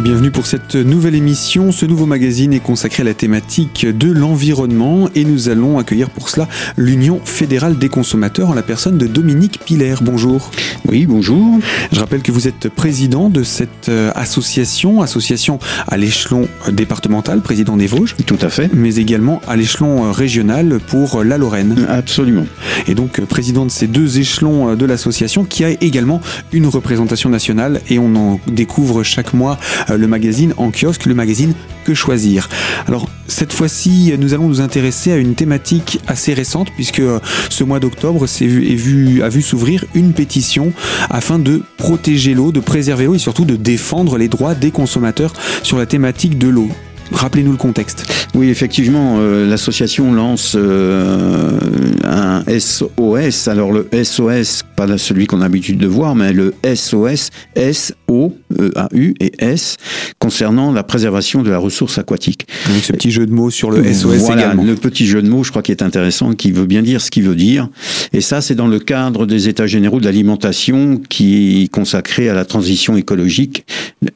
Et 0.00 0.02
bienvenue 0.02 0.30
pour 0.30 0.46
cette 0.46 0.76
nouvelle 0.76 1.14
émission. 1.14 1.72
Ce 1.72 1.84
nouveau 1.84 2.06
magazine 2.06 2.54
est 2.54 2.60
consacré 2.60 3.02
à 3.02 3.04
la 3.04 3.12
thématique 3.12 3.86
de 3.86 4.10
l'environnement 4.10 5.10
et 5.14 5.26
nous 5.26 5.50
allons 5.50 5.78
accueillir 5.78 6.08
pour 6.08 6.30
cela 6.30 6.48
l'Union 6.78 7.20
fédérale 7.22 7.76
des 7.76 7.90
consommateurs 7.90 8.48
en 8.48 8.54
la 8.54 8.62
personne 8.62 8.96
de 8.96 9.06
Dominique 9.06 9.60
Piller. 9.62 9.96
Bonjour. 10.00 10.52
Oui, 10.88 11.04
bonjour. 11.04 11.58
Je 11.92 12.00
rappelle 12.00 12.22
que 12.22 12.32
vous 12.32 12.48
êtes 12.48 12.70
président 12.70 13.28
de 13.28 13.42
cette 13.42 13.90
euh, 13.90 14.10
association, 14.14 15.02
association 15.02 15.58
à 15.86 15.98
l'échelon 15.98 16.48
départemental, 16.72 17.42
président 17.42 17.76
des 17.76 17.86
Vosges. 17.86 18.16
Tout 18.24 18.38
à 18.40 18.48
fait. 18.48 18.70
Mais 18.72 18.94
également 18.94 19.42
à 19.48 19.56
l'échelon 19.56 20.06
euh, 20.06 20.12
régional 20.12 20.80
pour 20.86 21.22
la 21.24 21.36
Lorraine. 21.36 21.84
Absolument. 21.90 22.46
Et 22.88 22.94
donc 22.94 23.18
euh, 23.18 23.26
président 23.26 23.66
de 23.66 23.70
ces 23.70 23.86
deux 23.86 24.18
échelons 24.18 24.74
de 24.76 24.86
l'association 24.86 25.44
qui 25.44 25.62
a 25.62 25.68
également 25.68 26.22
une 26.54 26.68
représentation 26.68 27.28
nationale 27.28 27.82
et 27.90 27.98
on 27.98 28.16
en 28.16 28.40
découvre 28.46 29.02
chaque 29.02 29.34
mois 29.34 29.58
euh, 29.89 29.89
le 29.96 30.06
magazine 30.06 30.54
en 30.56 30.70
kiosque, 30.70 31.06
le 31.06 31.14
magazine 31.14 31.54
Que 31.84 31.94
choisir. 31.94 32.48
Alors 32.86 33.08
cette 33.26 33.52
fois-ci, 33.52 34.12
nous 34.18 34.34
allons 34.34 34.48
nous 34.48 34.60
intéresser 34.60 35.12
à 35.12 35.16
une 35.16 35.34
thématique 35.34 36.00
assez 36.06 36.34
récente 36.34 36.68
puisque 36.74 37.00
euh, 37.00 37.20
ce 37.48 37.64
mois 37.64 37.80
d'octobre 37.80 38.24
a 38.24 39.28
vu 39.28 39.42
s'ouvrir 39.42 39.84
une 39.94 40.12
pétition 40.12 40.72
afin 41.08 41.38
de 41.38 41.62
protéger 41.76 42.34
l'eau, 42.34 42.52
de 42.52 42.60
préserver 42.60 43.06
l'eau 43.06 43.14
et 43.14 43.18
surtout 43.18 43.44
de 43.44 43.56
défendre 43.56 44.18
les 44.18 44.28
droits 44.28 44.54
des 44.54 44.70
consommateurs 44.70 45.32
sur 45.62 45.78
la 45.78 45.86
thématique 45.86 46.38
de 46.38 46.48
l'eau. 46.48 46.68
Rappelez-nous 47.12 47.52
le 47.52 47.56
contexte. 47.56 48.06
Oui, 48.34 48.48
effectivement, 48.48 49.16
euh, 49.18 49.48
l'association 49.48 50.12
lance 50.12 50.54
euh, 50.56 51.58
un 52.04 52.42
SOS. 52.46 53.48
Alors 53.48 53.72
le 53.72 53.88
SOS, 54.02 54.62
pas 54.76 54.98
celui 54.98 55.26
qu'on 55.26 55.40
a 55.40 55.44
l'habitude 55.44 55.78
de 55.78 55.86
voir, 55.86 56.14
mais 56.14 56.32
le 56.32 56.54
SOS, 56.64 57.30
S-O-A-U 57.56 59.14
et 59.20 59.32
S, 59.38 59.76
concernant 60.18 60.72
la 60.72 60.82
préservation 60.82 61.42
de 61.42 61.50
la 61.50 61.58
ressource 61.58 61.98
aquatique. 61.98 62.46
Avec 62.68 62.84
ce 62.84 62.92
petit 62.92 63.10
jeu 63.10 63.26
de 63.26 63.32
mots 63.32 63.50
sur 63.50 63.70
le 63.70 63.82
SOS 63.92 64.18
voilà, 64.18 64.42
également. 64.42 64.62
Le 64.62 64.74
petit 64.74 65.06
jeu 65.06 65.22
de 65.22 65.28
mots, 65.28 65.44
je 65.44 65.50
crois 65.50 65.62
qu'il 65.62 65.72
est 65.72 65.82
intéressant, 65.82 66.32
qui 66.32 66.52
veut 66.52 66.66
bien 66.66 66.82
dire 66.82 67.00
ce 67.00 67.10
qu'il 67.10 67.24
veut 67.24 67.36
dire. 67.36 67.68
Et 68.12 68.20
ça, 68.20 68.40
c'est 68.40 68.54
dans 68.54 68.68
le 68.68 68.78
cadre 68.78 69.26
des 69.26 69.48
États 69.48 69.66
généraux 69.66 70.00
de 70.00 70.04
l'alimentation 70.04 71.00
qui 71.08 71.64
est 71.64 71.68
consacré 71.68 72.28
à 72.28 72.34
la 72.34 72.44
transition 72.44 72.96
écologique 72.96 73.64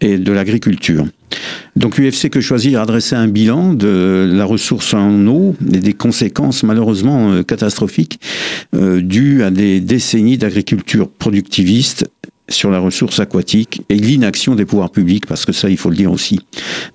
et 0.01 0.19
de 0.19 0.33
l'agriculture. 0.33 1.07
Donc 1.77 1.99
l'UFC 1.99 2.31
Que 2.31 2.41
Choisir 2.41 2.81
a 2.81 2.87
dressé 2.87 3.17
un 3.17 3.27
bilan 3.27 3.75
de 3.75 4.31
la 4.33 4.45
ressource 4.45 4.95
en 4.95 5.27
eau 5.27 5.57
et 5.73 5.81
des 5.81 5.93
conséquences 5.93 6.63
malheureusement 6.63 7.33
euh, 7.33 7.43
catastrophiques 7.43 8.21
euh, 8.75 9.01
dues 9.01 9.43
à 9.43 9.51
des 9.51 9.81
décennies 9.81 10.39
d'agriculture 10.39 11.09
productiviste 11.09 12.07
sur 12.49 12.71
la 12.71 12.79
ressource 12.79 13.21
aquatique 13.21 13.83
et 13.89 13.97
l'inaction 13.97 14.55
des 14.55 14.65
pouvoirs 14.65 14.91
publics, 14.91 15.27
parce 15.27 15.47
que 15.47 15.53
ça, 15.53 15.71
il 15.71 15.77
faut 15.77 15.91
le 15.91 15.97
dire 15.97 16.13
aussi. 16.13 16.41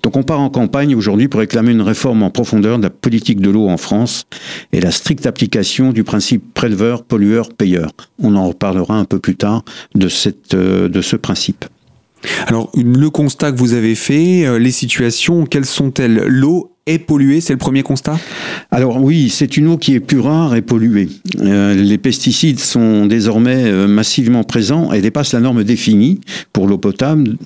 Donc 0.02 0.16
on 0.16 0.22
part 0.22 0.40
en 0.40 0.48
campagne 0.48 0.94
aujourd'hui 0.94 1.28
pour 1.28 1.40
réclamer 1.40 1.72
une 1.72 1.82
réforme 1.82 2.22
en 2.22 2.30
profondeur 2.30 2.78
de 2.78 2.84
la 2.84 2.90
politique 2.90 3.40
de 3.40 3.50
l'eau 3.50 3.68
en 3.68 3.76
France 3.76 4.26
et 4.72 4.80
la 4.80 4.92
stricte 4.92 5.26
application 5.26 5.92
du 5.92 6.04
principe 6.04 6.54
préleveur, 6.54 7.02
pollueur, 7.02 7.52
payeur. 7.52 7.90
On 8.22 8.36
en 8.36 8.48
reparlera 8.48 8.94
un 8.94 9.04
peu 9.04 9.18
plus 9.18 9.36
tard 9.36 9.64
de, 9.94 10.08
euh, 10.54 10.88
de 10.88 11.02
ce 11.02 11.16
principe. 11.16 11.64
Alors, 12.46 12.70
le 12.74 13.08
constat 13.08 13.52
que 13.52 13.58
vous 13.58 13.74
avez 13.74 13.94
fait, 13.94 14.44
euh, 14.44 14.58
les 14.58 14.70
situations, 14.70 15.46
quelles 15.46 15.64
sont-elles? 15.66 16.24
L'eau 16.26 16.72
est 16.86 16.98
polluée, 16.98 17.40
c'est 17.40 17.52
le 17.52 17.58
premier 17.58 17.82
constat? 17.82 18.18
Alors 18.70 19.02
oui, 19.02 19.30
c'est 19.30 19.56
une 19.56 19.68
eau 19.68 19.76
qui 19.76 19.94
est 19.94 20.00
plus 20.00 20.18
rare 20.18 20.54
et 20.54 20.62
polluée. 20.62 21.08
Euh, 21.40 21.74
les 21.74 21.98
pesticides 21.98 22.58
sont 22.58 23.06
désormais 23.06 23.64
euh, 23.64 23.86
massivement 23.86 24.44
présents 24.44 24.92
et 24.92 25.00
dépassent 25.00 25.32
la 25.32 25.40
norme 25.40 25.64
définie 25.64 26.20
pour 26.52 26.66
l'eau 26.66 26.78
potable 26.78 27.36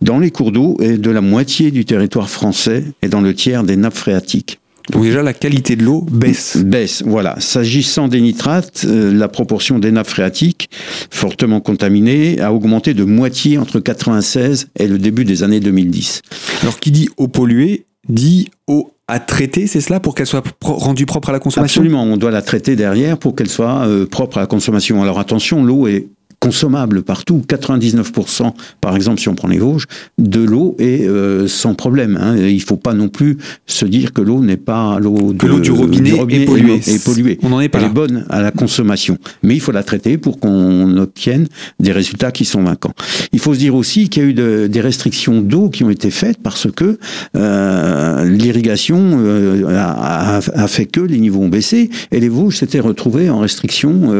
dans 0.00 0.18
les 0.18 0.30
cours 0.30 0.52
d'eau 0.52 0.76
et 0.80 0.98
de 0.98 1.10
la 1.10 1.20
moitié 1.20 1.70
du 1.70 1.84
territoire 1.84 2.28
français 2.28 2.84
et 3.02 3.08
dans 3.08 3.20
le 3.20 3.34
tiers 3.34 3.64
des 3.64 3.76
nappes 3.76 3.96
phréatiques. 3.96 4.58
Donc 4.90 5.02
déjà, 5.02 5.22
la 5.22 5.34
qualité 5.34 5.76
de 5.76 5.84
l'eau 5.84 6.06
baisse. 6.10 6.56
Baisse, 6.56 7.02
voilà. 7.04 7.36
S'agissant 7.40 8.08
des 8.08 8.20
nitrates, 8.20 8.84
euh, 8.86 9.12
la 9.12 9.28
proportion 9.28 9.78
des 9.78 9.90
nappes 9.90 10.08
phréatiques 10.08 10.70
fortement 11.10 11.60
contaminées 11.60 12.40
a 12.40 12.52
augmenté 12.52 12.94
de 12.94 13.04
moitié 13.04 13.58
entre 13.58 13.80
96 13.80 14.68
et 14.76 14.86
le 14.86 14.98
début 14.98 15.24
des 15.24 15.42
années 15.42 15.60
2010. 15.60 16.22
Alors 16.62 16.80
qui 16.80 16.90
dit 16.90 17.08
eau 17.16 17.28
polluée 17.28 17.84
dit 18.08 18.50
eau 18.66 18.92
à 19.08 19.20
traiter, 19.20 19.66
c'est 19.66 19.80
cela, 19.80 20.00
pour 20.00 20.14
qu'elle 20.14 20.26
soit 20.26 20.44
rendue 20.62 21.06
propre 21.06 21.30
à 21.30 21.32
la 21.32 21.40
consommation? 21.40 21.80
Absolument, 21.80 22.04
on 22.04 22.18
doit 22.18 22.30
la 22.30 22.42
traiter 22.42 22.76
derrière 22.76 23.16
pour 23.16 23.34
qu'elle 23.34 23.48
soit 23.48 23.86
euh, 23.86 24.06
propre 24.06 24.36
à 24.36 24.40
la 24.40 24.46
consommation. 24.46 25.02
Alors 25.02 25.18
attention, 25.18 25.64
l'eau 25.64 25.86
est 25.86 26.08
consommable 26.40 27.02
partout. 27.02 27.42
99%, 27.48 28.52
par 28.80 28.96
exemple, 28.96 29.20
si 29.20 29.28
on 29.28 29.34
prend 29.34 29.48
les 29.48 29.58
Vosges, 29.58 29.86
de 30.18 30.40
l'eau 30.40 30.76
est 30.78 31.06
euh, 31.06 31.48
sans 31.48 31.74
problème. 31.74 32.18
Hein. 32.20 32.36
Il 32.36 32.54
ne 32.54 32.60
faut 32.60 32.76
pas 32.76 32.94
non 32.94 33.08
plus 33.08 33.38
se 33.66 33.84
dire 33.84 34.12
que 34.12 34.22
l'eau 34.22 34.40
n'est 34.40 34.56
pas 34.56 34.98
l'eau 35.00 35.32
du 35.32 35.70
robinet, 35.70 36.10
est, 36.10 36.44
polluée. 36.44 37.38
On 37.42 37.48
n'en 37.48 37.60
est 37.60 37.68
pas 37.68 37.78
Elle 37.78 37.86
est 37.86 37.90
bonne 37.90 38.24
à 38.28 38.40
la 38.40 38.50
consommation, 38.50 39.18
mais 39.42 39.54
il 39.54 39.60
faut 39.60 39.72
la 39.72 39.82
traiter 39.82 40.16
pour 40.18 40.38
qu'on 40.38 40.96
obtienne 40.96 41.48
des 41.80 41.92
résultats 41.92 42.30
qui 42.30 42.44
sont 42.44 42.62
vaincants. 42.62 42.94
Il 43.32 43.40
faut 43.40 43.54
se 43.54 43.58
dire 43.58 43.74
aussi 43.74 44.08
qu'il 44.08 44.22
y 44.22 44.26
a 44.26 44.28
eu 44.28 44.68
des 44.68 44.80
restrictions 44.80 45.40
d'eau 45.40 45.70
qui 45.70 45.84
ont 45.84 45.90
été 45.90 46.10
faites 46.10 46.38
parce 46.42 46.70
que 46.70 46.98
euh, 47.36 48.24
l'irrigation 48.24 48.98
euh, 49.18 49.64
a, 49.68 50.36
a, 50.36 50.68
fait 50.68 50.86
que 50.86 51.00
les 51.00 51.18
niveaux 51.18 51.42
ont 51.42 51.48
baissé 51.48 51.90
et 52.12 52.20
les 52.20 52.28
Vosges 52.28 52.56
s'étaient 52.58 52.80
retrouvés 52.80 53.28
en 53.30 53.40
restriction, 53.40 54.12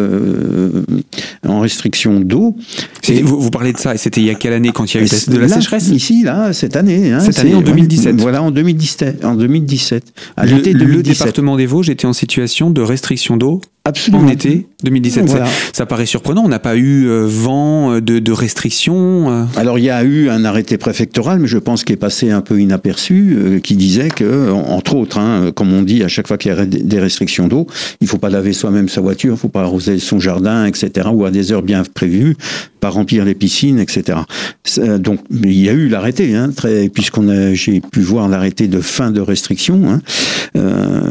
en 1.46 1.60
restriction 1.60 2.07
d'eau. 2.20 2.56
Vous, 3.22 3.40
vous, 3.40 3.50
parlez 3.50 3.72
de 3.72 3.78
ça, 3.78 3.94
et 3.94 3.98
c'était 3.98 4.20
il 4.20 4.26
y 4.26 4.30
a 4.30 4.34
quelle 4.34 4.52
année 4.52 4.70
quand 4.72 4.92
il 4.92 4.98
y 4.98 5.00
a 5.00 5.04
eu 5.04 5.08
de 5.08 5.38
la 5.38 5.48
sécheresse 5.48 5.88
Ici, 5.88 6.22
là, 6.22 6.52
cette 6.52 6.76
année. 6.76 7.12
Hein, 7.12 7.20
cette 7.20 7.38
année, 7.38 7.54
en 7.54 7.62
2017. 7.62 8.20
Voilà, 8.20 8.42
en 8.42 8.50
2017. 8.50 9.24
En 9.24 9.34
2017. 9.34 10.12
À 10.36 10.44
le, 10.44 10.60
2017. 10.60 10.74
le 10.74 11.02
département 11.02 11.56
des 11.56 11.66
Vosges 11.66 11.90
était 11.90 12.06
en 12.06 12.12
situation 12.12 12.70
de 12.70 12.82
restriction 12.82 13.36
d'eau 13.36 13.60
Absolument. 13.88 14.26
En 14.26 14.28
été 14.28 14.66
2017. 14.84 15.30
Ça, 15.72 15.86
paraît 15.86 16.04
surprenant. 16.04 16.42
On 16.44 16.48
n'a 16.48 16.58
pas 16.58 16.76
eu 16.76 17.06
euh, 17.06 17.24
vent 17.26 17.94
euh, 17.94 18.00
de, 18.02 18.18
de 18.18 18.32
restrictions. 18.32 19.30
Euh. 19.30 19.44
Alors 19.56 19.78
il 19.78 19.86
y 19.86 19.90
a 19.90 20.04
eu 20.04 20.28
un 20.28 20.44
arrêté 20.44 20.76
préfectoral, 20.76 21.38
mais 21.38 21.48
je 21.48 21.56
pense 21.56 21.84
qu'il 21.84 21.94
est 21.94 21.96
passé 21.96 22.30
un 22.30 22.42
peu 22.42 22.60
inaperçu, 22.60 23.60
qui 23.62 23.76
disait 23.76 24.08
que, 24.10 24.50
entre 24.50 24.94
autres, 24.94 25.18
hein, 25.18 25.52
comme 25.54 25.72
on 25.72 25.80
dit 25.80 26.04
à 26.04 26.08
chaque 26.08 26.28
fois 26.28 26.36
qu'il 26.36 26.52
y 26.52 26.54
a 26.54 26.66
des 26.66 27.00
restrictions 27.00 27.48
d'eau, 27.48 27.66
il 28.02 28.08
faut 28.08 28.18
pas 28.18 28.28
laver 28.28 28.52
soi-même 28.52 28.90
sa 28.90 29.00
voiture, 29.00 29.34
il 29.34 29.38
faut 29.38 29.48
pas 29.48 29.62
arroser 29.62 29.98
son 29.98 30.20
jardin, 30.20 30.66
etc. 30.66 31.08
Ou 31.10 31.24
à 31.24 31.30
des 31.30 31.50
heures 31.50 31.62
bien 31.62 31.82
prévues, 31.94 32.36
pas 32.78 32.90
remplir 32.90 33.24
les 33.24 33.34
piscines, 33.34 33.78
etc. 33.78 34.18
Donc 34.98 35.20
il 35.30 35.58
y 35.58 35.68
a 35.68 35.72
eu 35.72 35.88
l'arrêté, 35.88 36.34
hein, 36.34 36.50
puisqu'on 36.92 37.28
a, 37.28 37.54
j'ai 37.54 37.80
pu 37.80 38.00
voir 38.00 38.28
l'arrêté 38.28 38.68
de 38.68 38.80
fin 38.80 39.10
de 39.10 39.20
restriction. 39.20 39.82
Hein. 39.88 40.00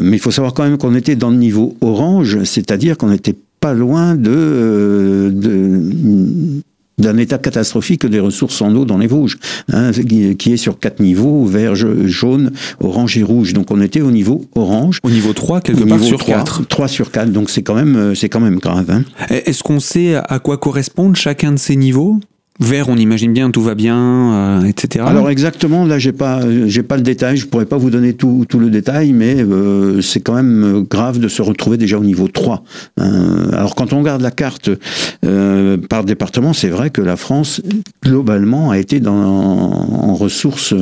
mais 0.02 0.18
il 0.18 0.20
faut 0.20 0.32
savoir 0.32 0.54
quand 0.54 0.64
même 0.64 0.78
qu'on 0.78 0.96
était 0.96 1.16
dans 1.16 1.30
le 1.30 1.38
niveau 1.38 1.76
orange, 1.82 2.44
c'est 2.44 2.68
c'est-à-dire 2.68 2.98
qu'on 2.98 3.08
n'était 3.08 3.36
pas 3.62 3.74
loin 3.74 4.16
de, 4.16 4.30
euh, 4.30 5.32
d'un 7.00 7.18
état 7.18 7.38
catastrophique 7.38 8.06
des 8.06 8.20
ressources 8.20 8.62
en 8.62 8.76
eau 8.76 8.86
dans 8.86 8.98
les 8.98 9.08
Vosges, 9.08 9.38
hein, 9.72 9.92
qui 9.92 10.54
est 10.54 10.58
sur 10.58 10.80
quatre 10.80 11.00
niveaux, 11.00 11.46
vert, 11.46 11.76
jaune, 11.76 12.52
orange 12.80 13.18
et 13.18 13.24
rouge. 13.24 13.54
Donc 13.54 13.72
on 13.72 13.82
était 13.82 14.02
au 14.02 14.12
niveau 14.12 14.46
orange. 14.56 15.00
Au 15.04 15.10
niveau 15.10 15.34
3, 15.34 15.62
quelque 15.62 15.84
part 15.84 16.04
sur 16.04 16.24
4. 16.24 16.66
3 16.68 16.88
sur 16.88 17.12
4, 17.12 17.32
donc 17.32 17.50
c'est 17.50 17.62
quand 17.62 17.76
même, 17.76 17.96
euh, 17.96 18.16
c'est 18.16 18.30
quand 18.30 18.40
même 18.40 18.60
grave. 18.60 18.90
Hein. 18.90 19.04
Est-ce 19.30 19.64
qu'on 19.64 19.80
sait 19.80 20.16
à 20.16 20.40
quoi 20.40 20.58
correspondent 20.58 21.16
chacun 21.16 21.52
de 21.52 21.58
ces 21.58 21.76
niveaux? 21.76 22.20
Vert, 22.60 22.90
on 22.90 22.98
imagine 22.98 23.34
bien, 23.34 23.52
tout 23.52 23.62
va 23.62 23.76
bien, 23.76 24.34
euh, 24.34 24.64
etc. 24.64 25.06
Alors 25.08 25.30
exactement, 25.30 25.86
là 25.86 26.00
j'ai 26.00 26.12
pas, 26.12 26.42
j'ai 26.66 26.82
pas 26.82 26.98
le 26.98 27.04
détail, 27.04 27.38
je 27.38 27.46
pourrais 27.46 27.68
pas 27.68 27.78
vous 27.78 27.92
donner 27.92 28.14
tout, 28.14 28.46
tout 28.50 28.58
le 28.58 28.72
détail, 28.72 29.14
mais 29.14 29.36
euh, 29.36 30.02
c'est 30.02 30.22
quand 30.22 30.34
même 30.34 30.84
grave 30.90 31.20
de 31.20 31.28
se 31.28 31.44
retrouver 31.44 31.78
déjà 31.78 32.00
au 32.00 32.04
niveau 32.04 32.28
3. 32.28 32.64
Euh, 33.00 33.52
alors 33.52 33.76
quand 33.76 33.94
on 33.94 34.00
regarde 34.00 34.22
la 34.22 34.32
carte 34.32 34.72
euh, 35.24 35.78
par 35.78 36.04
département, 36.04 36.54
c'est 36.54 36.70
vrai 36.70 36.90
que 36.90 37.02
la 37.02 37.16
France 37.16 37.62
globalement 38.04 38.72
a 38.72 38.80
été 38.80 39.00
dans, 39.00 39.14
en 39.14 40.16
ressources 40.16 40.74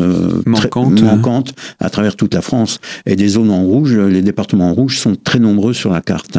manquantes, 0.46 1.02
manquantes 1.02 1.56
à 1.80 1.90
travers 1.90 2.16
toute 2.16 2.34
la 2.34 2.42
France. 2.42 2.80
Et 3.06 3.18
des 3.18 3.28
zones 3.28 3.52
en 3.52 3.64
rouge, 3.64 3.98
les 3.98 4.22
départements 4.22 4.70
en 4.70 4.74
rouge 4.74 4.98
sont 4.98 5.16
très 5.22 5.40
nombreux 5.40 5.74
sur 5.74 5.92
la 5.92 6.00
carte. 6.00 6.38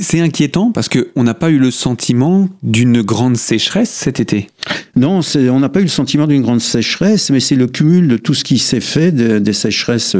C'est 0.00 0.20
inquiétant 0.20 0.72
parce 0.72 0.88
qu'on 0.88 1.22
n'a 1.22 1.34
pas 1.34 1.50
eu 1.50 1.58
le 1.58 1.70
sentiment 1.70 2.48
d'une 2.62 3.02
grande 3.02 3.36
sécheresse 3.36 3.90
cet 3.90 4.20
été. 4.20 4.48
Non, 4.96 5.20
on 5.36 5.60
n'a 5.60 5.68
pas 5.68 5.80
eu 5.80 5.84
le 5.84 5.88
sentiment 5.88 6.26
d'une 6.26 6.42
grande 6.42 6.60
sécheresse, 6.60 7.30
mais 7.30 7.40
c'est 7.40 7.54
le 7.54 7.66
cumul 7.66 8.08
de 8.08 8.16
tout 8.16 8.34
ce 8.34 8.44
qui 8.44 8.58
s'est 8.58 8.80
fait, 8.80 9.12
des 9.12 9.52
sécheresses 9.52 10.16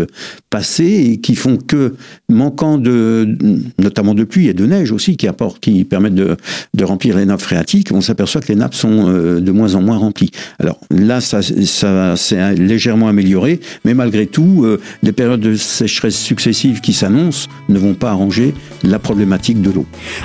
passées, 0.51 1.11
et 1.11 1.21
qui 1.21 1.35
font 1.35 1.57
que, 1.57 1.95
manquant 2.29 2.79
de, 2.79 3.37
notamment 3.79 4.15
de 4.15 4.25
pluie 4.25 4.49
et 4.49 4.55
de 4.55 4.65
neige 4.67 4.93
aussi, 4.93 5.17
qui 5.17 5.27
apportent, 5.27 5.61
qui 5.61 5.85
permettent 5.85 6.15
de, 6.15 6.37
remplir 6.83 7.17
les 7.17 7.27
nappes 7.27 7.41
phréatiques, 7.41 7.91
on 7.93 8.01
s'aperçoit 8.01 8.41
que 8.41 8.49
les 8.49 8.57
nappes 8.57 8.75
sont 8.75 9.09
euh, 9.09 9.41
de 9.41 9.53
moins 9.53 9.75
en 9.75 9.83
moins 9.83 9.97
remplies. 9.97 10.31
Alors 10.59 10.81
là, 10.91 11.21
ça, 11.21 11.41
ça 11.43 12.17
s'est 12.17 12.55
légèrement 12.55 13.09
amélioré, 13.09 13.61
mais 13.85 13.95
malgré 13.95 14.27
tout, 14.27 14.65
euh, 14.65 14.81
des 15.03 15.13
périodes 15.13 15.41
de 15.41 15.55
sécheresse 15.55 16.17
successives 16.17 16.81
qui 16.81 16.93
s'annoncent 16.93 17.49
ne 17.69 17.79
vont 17.79 17.95
pas 17.95 18.11
arranger 18.11 18.55
la 18.83 18.99
problématique 18.99 19.32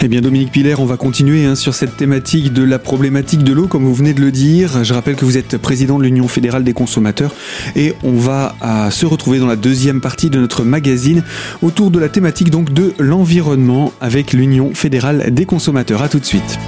Eh 0.02 0.08
bien, 0.08 0.22
Dominique 0.22 0.52
Piller, 0.52 0.76
on 0.80 0.86
va 0.86 0.98
continuer 0.98 1.46
hein, 1.46 1.56
sur 1.56 1.74
cette 1.74 1.98
thématique 1.98 2.54
de 2.54 2.64
la 2.64 2.80
problématique 2.80 3.44
de 3.44 3.54
l'eau, 3.54 3.68
comme 3.68 3.84
vous 3.84 3.94
venez 3.94 4.14
de 4.14 4.22
le 4.22 4.32
dire. 4.32 4.84
Je 4.84 4.94
rappelle 4.94 5.16
que 5.16 5.26
vous 5.26 5.38
êtes 5.38 5.58
président 5.58 5.98
de 5.98 6.04
l'Union 6.04 6.28
fédérale 6.28 6.64
des 6.64 6.74
consommateurs 6.74 7.34
et 7.76 7.94
on 8.04 8.14
va 8.14 8.56
se 8.92 9.06
retrouver 9.06 9.40
dans 9.40 9.48
la 9.48 9.56
deuxième 9.56 10.02
partie 10.02 10.30
de 10.30 10.40
notre 10.40 10.64
magazine 10.64 11.24
autour 11.62 11.92
de 11.92 12.00
la 12.00 12.10
thématique 12.10 12.50
donc 12.50 12.74
de 12.74 12.94
l'environnement 13.00 13.94
avec 14.02 14.34
l'Union 14.34 14.74
fédérale 14.74 15.32
des 15.32 15.46
consommateurs. 15.46 16.02
À 16.02 16.10
tout 16.10 16.20
de 16.20 16.26
suite. 16.26 16.60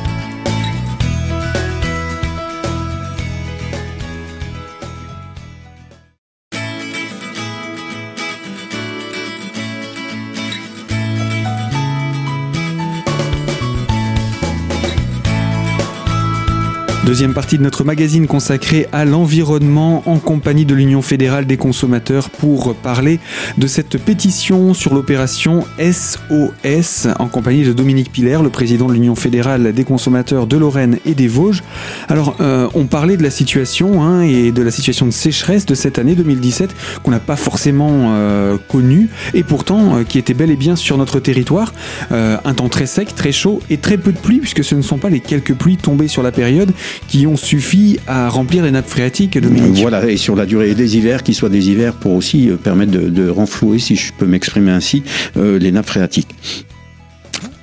Deuxième 17.09 17.33
partie 17.33 17.57
de 17.57 17.63
notre 17.63 17.83
magazine 17.83 18.27
consacrée 18.27 18.87
à 18.91 19.03
l'environnement 19.03 20.03
en 20.05 20.19
compagnie 20.19 20.65
de 20.65 20.75
l'Union 20.75 21.01
fédérale 21.01 21.47
des 21.47 21.57
consommateurs 21.57 22.29
pour 22.29 22.75
parler 22.75 23.19
de 23.57 23.65
cette 23.65 23.97
pétition 23.97 24.75
sur 24.75 24.93
l'opération 24.93 25.65
SOS 25.79 27.07
en 27.17 27.25
compagnie 27.25 27.63
de 27.63 27.73
Dominique 27.73 28.11
Piller, 28.11 28.37
le 28.43 28.51
président 28.51 28.87
de 28.87 28.93
l'Union 28.93 29.15
fédérale 29.15 29.73
des 29.73 29.83
consommateurs 29.85 30.45
de 30.45 30.55
Lorraine 30.55 30.99
et 31.03 31.15
des 31.15 31.27
Vosges. 31.27 31.63
Alors, 32.09 32.35
euh, 32.41 32.69
on 32.75 32.85
parlait 32.85 33.17
de 33.17 33.23
la 33.23 33.31
situation 33.31 34.03
hein, 34.03 34.21
et 34.21 34.51
de 34.51 34.61
la 34.61 34.69
situation 34.69 35.07
de 35.07 35.11
sécheresse 35.11 35.65
de 35.65 35.73
cette 35.73 35.97
année 35.97 36.13
2017 36.13 36.75
qu'on 37.01 37.09
n'a 37.09 37.19
pas 37.19 37.37
forcément 37.37 37.89
euh, 38.13 38.57
connue 38.67 39.09
et 39.33 39.41
pourtant 39.41 39.95
euh, 39.95 40.03
qui 40.03 40.19
était 40.19 40.35
bel 40.35 40.51
et 40.51 40.55
bien 40.55 40.75
sur 40.75 40.95
notre 40.95 41.19
territoire. 41.19 41.73
un 42.11 42.53
temps 42.53 42.69
très 42.69 42.85
sec, 42.85 43.15
très 43.15 43.31
chaud 43.31 43.63
et 43.71 43.77
très 43.77 43.97
peu 43.97 44.11
de 44.11 44.19
pluie 44.19 44.37
puisque 44.37 44.63
ce 44.63 44.75
ne 44.75 44.83
sont 44.83 44.99
pas 44.99 45.09
les 45.09 45.21
quelques 45.21 45.55
pluies 45.55 45.77
tombées 45.77 46.07
sur 46.07 46.21
la 46.21 46.31
période 46.31 46.71
qui 47.07 47.25
ont 47.27 47.37
suffi 47.37 47.99
à 48.07 48.29
remplir 48.29 48.63
les 48.63 48.71
nappes 48.71 48.87
phréatiques, 48.87 49.37
Dominique. 49.37 49.81
Voilà, 49.81 50.07
et 50.09 50.17
sur 50.17 50.35
la 50.35 50.45
durée 50.45 50.75
des 50.75 50.97
hivers, 50.97 51.23
qui 51.23 51.33
soient 51.33 51.49
des 51.49 51.69
hivers 51.69 51.93
pour 51.93 52.13
aussi 52.13 52.49
euh, 52.49 52.55
permettre 52.55 52.91
de, 52.91 53.29
renflouer, 53.29 53.79
si 53.79 53.95
je 53.95 54.13
peux 54.17 54.25
m'exprimer 54.25 54.71
ainsi, 54.71 55.03
euh, 55.37 55.57
les 55.59 55.71
nappes 55.71 55.87
phréatiques. 55.87 56.29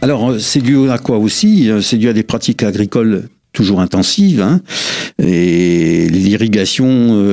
Alors, 0.03 0.31
euh, 0.31 0.39
c'est 0.39 0.61
dû 0.61 0.91
à 0.91 0.99
quoi 0.99 1.19
aussi? 1.19 1.71
C'est 1.81 1.99
dû 1.99 2.09
à 2.09 2.13
des 2.13 2.23
pratiques 2.23 2.63
agricoles 2.63 3.29
toujours 3.53 3.81
intensives, 3.81 4.43
hein, 4.43 4.61
et 5.19 6.09
l'irrigation 6.11 7.25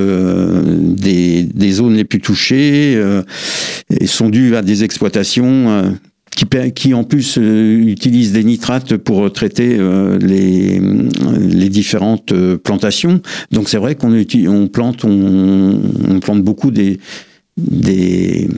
des, 0.80 1.72
zones 1.72 1.96
les 1.96 2.06
plus 2.06 2.22
touchées 2.22 2.98
sont 4.06 4.30
dues 4.30 4.56
à 4.56 4.62
des 4.62 4.86
exploitations 4.86 5.98
qui, 6.36 6.46
qui 6.74 6.94
en 6.94 7.04
plus 7.04 7.38
euh, 7.38 7.84
utilise 7.86 8.32
des 8.34 8.44
nitrates 8.44 8.98
pour 8.98 9.32
traiter 9.32 9.78
euh, 9.80 10.18
les, 10.20 10.80
les 11.40 11.70
différentes 11.70 12.32
euh, 12.32 12.58
plantations. 12.58 13.22
Donc 13.52 13.70
c'est 13.70 13.78
vrai 13.78 13.96
qu'on 13.96 14.14
on 14.48 14.68
plante, 14.68 15.06
on, 15.06 15.80
on 16.10 16.20
plante 16.20 16.44
beaucoup 16.44 16.72
des, 16.72 17.00
des 17.58 18.50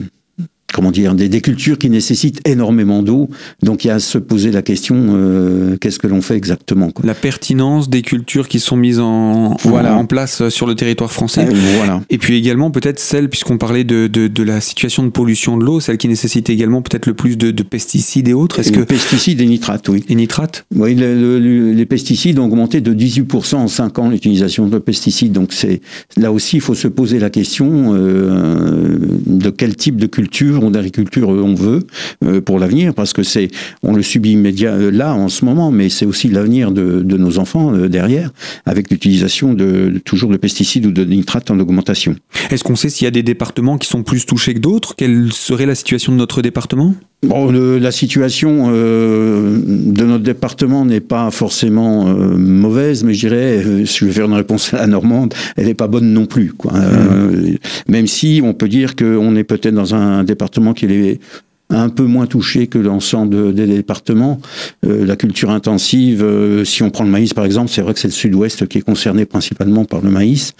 comment 0.76 0.90
dire, 0.90 1.14
des, 1.14 1.30
des, 1.30 1.40
cultures 1.40 1.78
qui 1.78 1.88
nécessitent 1.88 2.46
énormément 2.46 3.02
d'eau. 3.02 3.30
Donc 3.62 3.84
il 3.84 3.88
y 3.88 3.90
a 3.90 3.94
à 3.94 3.98
se 3.98 4.18
poser 4.18 4.50
la 4.50 4.60
question 4.60 4.94
euh, 5.14 5.78
qu'est-ce 5.78 5.98
que 5.98 6.06
l'on 6.06 6.20
fait 6.20 6.36
exactement 6.36 6.90
quoi. 6.90 7.02
La 7.06 7.14
pertinence 7.14 7.88
des 7.88 8.02
cultures 8.02 8.46
qui 8.46 8.60
sont 8.60 8.76
mises 8.76 9.00
en, 9.00 9.56
voilà. 9.62 9.96
en, 9.96 10.04
place 10.04 10.50
sur 10.50 10.66
le 10.66 10.74
territoire 10.74 11.10
français. 11.10 11.48
Euh, 11.50 11.76
voilà. 11.78 12.02
Et 12.10 12.18
puis 12.18 12.36
également 12.36 12.70
peut-être 12.70 12.98
celle, 12.98 13.30
puisqu'on 13.30 13.56
parlait 13.56 13.84
de, 13.84 14.06
de, 14.06 14.28
de, 14.28 14.42
la 14.42 14.60
situation 14.60 15.02
de 15.02 15.08
pollution 15.08 15.56
de 15.56 15.64
l'eau, 15.64 15.80
celle 15.80 15.96
qui 15.96 16.08
nécessite 16.08 16.50
également 16.50 16.82
peut-être 16.82 17.06
le 17.06 17.14
plus 17.14 17.38
de, 17.38 17.52
de, 17.52 17.62
pesticides 17.62 18.28
et 18.28 18.34
autres. 18.34 18.58
Est-ce 18.58 18.70
que 18.70 18.80
pesticides 18.80 19.40
et 19.40 19.46
nitrates, 19.46 19.88
oui. 19.88 20.04
Et 20.10 20.14
nitrates? 20.14 20.66
Oui, 20.74 20.94
les 20.94 21.86
pesticides 21.86 22.38
ont 22.38 22.44
augmenté 22.44 22.82
de 22.82 22.92
18% 22.92 23.54
en 23.54 23.68
5 23.68 23.98
ans 23.98 24.10
l'utilisation 24.10 24.66
de 24.66 24.78
pesticides. 24.78 25.32
Donc 25.32 25.54
c'est 25.54 25.80
là 26.18 26.32
aussi 26.32 26.56
il 26.56 26.60
faut 26.60 26.74
se 26.74 26.88
poser 26.88 27.18
la 27.18 27.30
question 27.30 27.94
euh, 27.94 28.98
de 29.26 29.48
quel 29.48 29.74
type 29.74 29.96
de 29.96 30.06
culture 30.06 30.65
d'agriculture 30.70 31.28
on 31.28 31.54
veut 31.54 31.86
euh, 32.24 32.40
pour 32.40 32.58
l'avenir, 32.58 32.94
parce 32.94 33.12
que 33.12 33.22
c'est, 33.22 33.48
on 33.82 33.94
le 33.94 34.02
subit 34.02 34.32
immédiat 34.32 34.72
euh, 34.72 34.90
là 34.90 35.14
en 35.14 35.28
ce 35.28 35.44
moment, 35.44 35.70
mais 35.70 35.88
c'est 35.88 36.06
aussi 36.06 36.28
l'avenir 36.28 36.72
de, 36.72 37.02
nos 37.02 37.38
enfants 37.38 37.74
euh, 37.74 37.88
derrière, 37.88 38.30
avec 38.64 38.90
l'utilisation 38.90 39.54
de, 39.54 40.00
toujours 40.04 40.30
de 40.30 40.36
pesticides 40.36 40.86
ou 40.86 40.92
de 40.92 41.04
nitrates 41.04 41.50
en 41.50 41.58
augmentation. 41.58 42.16
Est-ce 42.50 42.64
qu'on 42.64 42.76
sait 42.76 42.88
s'il 42.88 43.04
y 43.04 43.08
a 43.08 43.12
des 43.12 43.22
départements 43.22 43.78
qui 43.78 43.88
sont 43.88 44.02
plus 44.02 44.26
touchés 44.26 44.54
que 44.54 44.60
d'autres? 44.60 44.94
Quelle 44.96 45.32
serait 45.32 45.66
la 45.66 45.74
situation 45.74 46.12
de 46.12 46.18
notre 46.18 46.42
département? 46.42 46.94
Bon, 47.26 47.50
la 47.50 47.90
situation 47.90 48.70
de 48.70 50.04
notre 50.04 50.24
département 50.24 50.84
n'est 50.84 51.00
pas 51.00 51.30
forcément 51.30 52.04
mauvaise, 52.04 53.04
mais 53.04 53.14
je 53.14 53.28
dirais, 53.28 53.62
si 53.84 53.98
je 53.98 54.04
vais 54.06 54.12
faire 54.12 54.26
une 54.26 54.32
réponse 54.32 54.72
à 54.74 54.78
la 54.78 54.86
normande, 54.86 55.34
elle 55.56 55.66
n'est 55.66 55.74
pas 55.74 55.88
bonne 55.88 56.12
non 56.12 56.26
plus. 56.26 56.52
Quoi. 56.52 56.72
Mmh. 56.72 57.56
même 57.88 58.06
si 58.06 58.40
on 58.42 58.54
peut 58.54 58.68
dire 58.68 58.96
qu'on 58.96 59.36
est 59.36 59.44
peut-être 59.44 59.74
dans 59.74 59.94
un 59.94 60.24
département 60.24 60.72
qui 60.72 60.86
est 60.86 61.20
un 61.70 61.88
peu 61.88 62.04
moins 62.04 62.26
touché 62.26 62.66
que 62.68 62.78
l'ensemble 62.78 63.54
des 63.54 63.66
départements. 63.66 64.40
Euh, 64.84 65.04
la 65.04 65.16
culture 65.16 65.50
intensive, 65.50 66.22
euh, 66.22 66.64
si 66.64 66.82
on 66.82 66.90
prend 66.90 67.04
le 67.04 67.10
maïs 67.10 67.34
par 67.34 67.44
exemple, 67.44 67.70
c'est 67.70 67.82
vrai 67.82 67.94
que 67.94 68.00
c'est 68.00 68.08
le 68.08 68.12
sud-ouest 68.12 68.66
qui 68.68 68.78
est 68.78 68.82
concerné 68.82 69.24
principalement 69.24 69.84
par 69.84 70.00
le 70.00 70.10
maïs, 70.10 70.52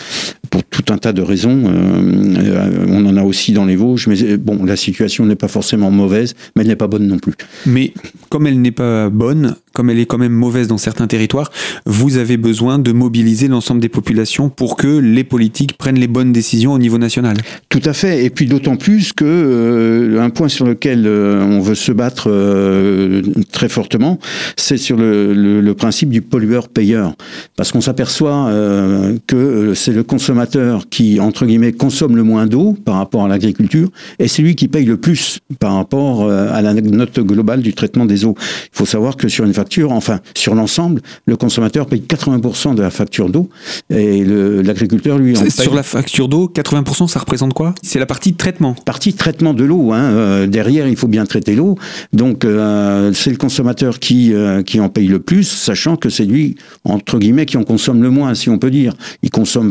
pour 0.50 0.64
tout 0.64 0.93
un 0.93 0.99
tas 0.99 1.12
de 1.12 1.23
raisons. 1.23 1.64
Euh, 1.67 2.87
on 2.88 3.06
en 3.06 3.17
a 3.17 3.23
aussi 3.23 3.53
dans 3.53 3.64
les 3.64 3.76
Vosges, 3.76 4.08
mais 4.08 4.37
bon, 4.37 4.64
la 4.64 4.76
situation 4.76 5.25
n'est 5.26 5.37
pas 5.37 5.49
forcément 5.49 5.91
mauvaise, 5.91 6.35
mais 6.55 6.62
elle 6.62 6.69
n'est 6.69 6.76
pas 6.76 6.88
bonne 6.88 7.06
non 7.06 7.19
plus. 7.19 7.35
Mais 7.67 7.93
comme 8.29 8.47
elle 8.47 8.61
n'est 8.61 8.73
pas 8.73 9.08
bonne, 9.08 9.55
comme 9.76 9.90
elle 9.90 9.99
est 9.99 10.06
quand 10.06 10.17
même 10.17 10.32
mauvaise 10.32 10.69
dans 10.69 10.78
certains 10.78 11.06
territoires, 11.06 11.52
vous 11.84 12.17
avez 12.17 12.38
besoin 12.38 12.78
de 12.78 12.93
mobiliser 12.93 13.46
l'ensemble 13.46 13.82
des 13.82 13.90
populations 13.90 14.49
pour 14.49 14.76
que 14.76 14.88
les 14.88 15.23
politiques 15.23 15.76
prennent 15.76 15.99
les 15.99 16.06
bonnes 16.06 16.32
décisions 16.32 16.73
au 16.73 16.78
niveau 16.78 16.96
national. 16.96 17.37
Tout 17.69 17.82
à 17.84 17.93
fait, 17.93 18.25
et 18.25 18.31
puis 18.31 18.46
d'autant 18.46 18.76
plus 18.76 19.12
que 19.12 20.17
un 20.19 20.31
point 20.31 20.49
sur 20.49 20.64
lequel 20.64 21.06
euh, 21.06 21.44
on 21.44 21.61
veut 21.61 21.75
se 21.75 21.93
battre 21.93 22.31
euh, 22.31 23.20
très 23.52 23.69
fortement, 23.69 24.19
c'est 24.56 24.78
sur 24.78 24.96
le, 24.96 25.75
principe 25.76 26.08
du 26.08 26.22
pollueur-payeur. 26.22 27.14
Parce 27.55 27.70
qu'on 27.70 27.82
s'aperçoit 27.82 28.46
euh, 28.49 29.19
que 29.26 29.75
c'est 29.75 29.93
le 29.93 30.02
consommateur 30.02 30.88
qui, 30.88 31.20
entre 31.20 31.44
guillemets, 31.44 31.72
consomme 31.72 32.17
le 32.17 32.22
moins 32.22 32.46
d'eau 32.46 32.75
par 32.82 32.94
rapport 32.94 33.26
à 33.26 33.29
l'agriculture, 33.29 33.90
et 34.19 34.26
c'est 34.26 34.40
lui 34.40 34.55
qui 34.55 34.69
paye 34.69 34.87
le 34.87 34.96
plus 34.96 35.40
par 35.58 35.75
rapport 35.75 36.31
à 36.31 36.62
la 36.62 36.72
note 36.72 37.20
globale 37.20 37.61
du 37.61 37.75
traitement 37.75 38.06
des 38.06 38.24
eaux. 38.24 38.36
Il 38.39 38.79
faut 38.79 38.86
savoir 38.86 39.17
que 39.17 39.29
sur 39.29 39.44
une 39.44 39.53
enfin 39.93 40.20
sur 40.35 40.55
l'ensemble, 40.55 41.01
le 41.27 41.37
consommateur 41.37 41.87
paye 41.87 42.01
80% 42.01 42.75
de 42.75 42.82
la 42.82 42.91
facture 42.91 43.31
d'eau, 43.31 43.49
et 43.91 44.25
l'agriculteur, 44.25 45.19
lui, 45.19 45.37
en 45.37 45.43
paye... 45.43 45.51
Sur 45.51 45.75
la 45.75 45.82
facture 45.82 46.29
d'eau, 46.29 46.51
80%, 46.55 47.08
ça 47.08 47.20
représente 47.20 47.55
quoi? 47.55 47.75
C'est 47.82 47.99
la 47.99 48.06
partie 48.06 48.32
de 48.32 48.37
traitement 48.37 48.75
Partie 48.85 49.13
de 49.13 49.17
traitement 49.17 49.55
de 49.55 49.65
l'eau. 49.65 49.93
Hein, 49.93 50.46
derrière, 50.46 50.89
il 50.89 50.96
faut 50.96 51.08
bien 51.08 51.25
traiter 51.25 51.55
l'eau. 51.55 51.77
Donc, 52.13 52.44
euh, 52.44 53.13
c'est 53.13 53.31
le 53.31 53.37
consommateur 53.37 53.99
qui, 53.99 54.32
euh, 54.32 54.63
qui 54.63 54.81
en 54.81 54.89
paye 54.89 55.08
le 55.08 55.19
plus, 55.19 55.44
sachant 55.44 55.96
que 55.96 56.08
c'est 56.08 56.25
lui, 56.25 56.56
entre 56.85 57.19
guillemets, 57.19 57.46
qui 57.46 57.56
en 57.56 57.65
consomme 57.65 58.03
le 58.03 58.11
moins, 58.11 58.35
si 58.35 58.51
on 58.51 58.58
peut 58.58 58.70
dire. 58.70 58.94
Il 59.23 59.31
consomme 59.31 59.70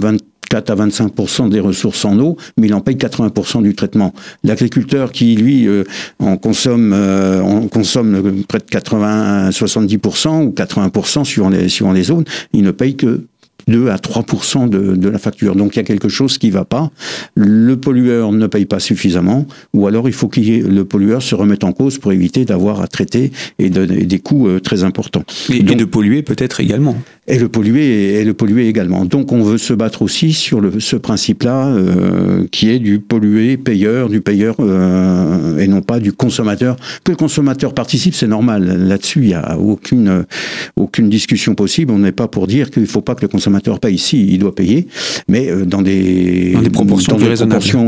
24 0.52 0.70
à 0.70 0.76
25% 0.88 1.50
des 1.50 1.60
ressources 1.60 2.06
en 2.06 2.20
eau, 2.20 2.38
mais 2.58 2.68
il 2.68 2.74
en 2.74 2.82
paye 2.82 2.96
80% 2.96 3.64
du 3.64 3.76
traitement. 3.76 4.14
L'agriculteur 4.44 5.12
qui, 5.12 5.36
lui, 5.36 5.68
euh, 5.68 5.84
en 6.20 6.38
consomme, 6.38 6.94
on 6.94 7.68
consomme 7.68 8.44
près 8.48 8.60
de 8.60 8.64
80 8.64 9.50
70% 9.50 10.46
ou 10.46 10.50
80% 10.52 11.24
suivant 11.24 11.50
les, 11.50 11.70
suivant 11.70 11.92
les 11.92 12.04
zones, 12.04 12.26
il 12.54 12.64
ne 12.64 12.72
paye 12.72 12.96
que 12.96 13.22
2 13.68 13.90
à 13.90 13.98
3 13.98 14.24
de, 14.68 14.96
de 14.96 15.10
la 15.10 15.18
facture. 15.18 15.56
Donc 15.56 15.76
il 15.76 15.78
y 15.78 15.80
a 15.80 15.84
quelque 15.84 16.10
chose 16.10 16.38
qui 16.38 16.48
ne 16.48 16.54
va 16.54 16.66
pas. 16.66 16.92
Le 17.36 17.76
pollueur 17.78 18.32
ne 18.32 18.48
paye 18.48 18.66
pas 18.66 18.80
suffisamment, 18.80 19.46
ou 19.74 19.88
alors 19.88 20.08
il 20.08 20.14
faut 20.14 20.28
que 20.28 20.40
le 20.40 20.86
pollueur 20.86 21.22
se 21.22 21.36
remette 21.36 21.64
en 21.64 21.72
cause 21.72 21.98
pour 21.98 22.12
éviter 22.12 22.46
d'avoir 22.46 22.82
à 22.82 22.88
traiter 22.88 23.32
et, 23.60 23.70
des 23.70 24.20
coûts 24.20 24.48
euh, 24.48 24.60
très 24.60 24.84
importants. 24.84 25.24
Et, 25.50 25.64
de 25.64 25.86
polluer 25.86 26.22
peut-être 26.22 26.62
également. 26.62 26.96
Et 27.28 27.40
le 27.40 27.50
polluer 27.50 28.14
et 28.14 28.24
le 28.24 28.34
polluer 28.34 28.68
également. 28.68 29.04
Donc 29.06 29.32
on 29.32 29.42
veut 29.42 29.58
se 29.58 29.74
battre 29.74 30.02
aussi 30.04 30.32
sur 30.32 30.62
le, 30.62 30.80
ce 30.80 30.96
principe-là, 30.96 31.68
euh, 31.68 32.46
qui 32.52 32.70
est 32.70 32.80
du 32.80 33.00
polluer 33.00 33.58
payeur, 33.58 34.10
du 34.10 34.22
payeur 34.22 34.56
euh, 34.60 35.58
et 35.58 35.68
non 35.68 35.82
pas 35.82 36.00
du 36.00 36.14
consommateur. 36.14 36.78
Que 37.04 37.12
le 37.12 37.18
consommateur 37.18 37.74
participe, 37.74 38.14
c'est 38.14 38.28
normal. 38.28 38.88
Là-dessus, 38.88 39.22
il 39.22 39.28
n'y 39.28 39.34
a 39.34 39.58
aucune 39.58 40.26
aucune 40.76 41.10
discussion 41.10 41.56
possible. 41.56 41.92
On 41.92 42.00
n'est 42.00 42.12
pas 42.12 42.28
pour 42.28 42.48
dire 42.48 42.70
qu'il 42.72 42.84
ne 42.84 42.88
faut 42.88 43.02
pas 43.02 43.16
que 43.16 43.22
le 43.22 43.28
consommateur 43.28 43.55
consommateur 43.56 43.80
paye, 43.80 43.98
si, 43.98 44.28
il 44.28 44.40
doit 44.40 44.56
payer, 44.56 44.88
mais 45.28 45.50
euh, 45.50 45.66
dans 45.66 45.82
des, 45.82 46.52
dans 46.54 46.62
des 46.62 46.70
proportions, 46.70 47.16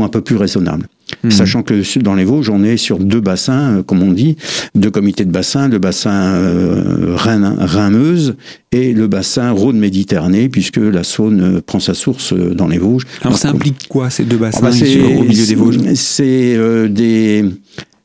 un 0.04 0.08
peu 0.08 0.20
plus 0.20 0.36
raisonnables. 0.36 0.86
Hmm. 1.24 1.30
Sachant 1.30 1.62
que 1.62 1.98
dans 2.00 2.14
les 2.14 2.24
Vosges, 2.24 2.50
on 2.50 2.62
est 2.62 2.76
sur 2.76 2.98
deux 2.98 3.20
bassins, 3.20 3.78
euh, 3.78 3.82
comme 3.82 4.02
on 4.02 4.12
dit, 4.12 4.36
deux 4.74 4.90
comités 4.90 5.24
de 5.24 5.30
bassins, 5.30 5.68
le 5.68 5.78
bassin 5.78 6.34
euh, 6.34 7.16
Rhin-Meuse 7.16 8.36
et 8.72 8.92
le 8.92 9.06
bassin 9.06 9.50
Rhône-Méditerranée, 9.50 10.48
puisque 10.48 10.76
la 10.76 11.04
Saône 11.04 11.60
prend 11.64 11.80
sa 11.80 11.94
source 11.94 12.34
dans 12.34 12.68
les 12.68 12.78
Vosges. 12.78 13.04
Alors 13.22 13.38
ça 13.38 13.48
implique 13.50 13.88
quoi 13.88 14.10
ces 14.10 14.24
deux 14.24 14.36
bassins 14.36 14.60
ah 14.62 14.70
bah, 14.70 15.18
au 15.18 15.24
milieu 15.24 15.46
des 15.46 15.54
Vosges? 15.54 15.78
C'est 15.94 16.58
des 16.90 17.44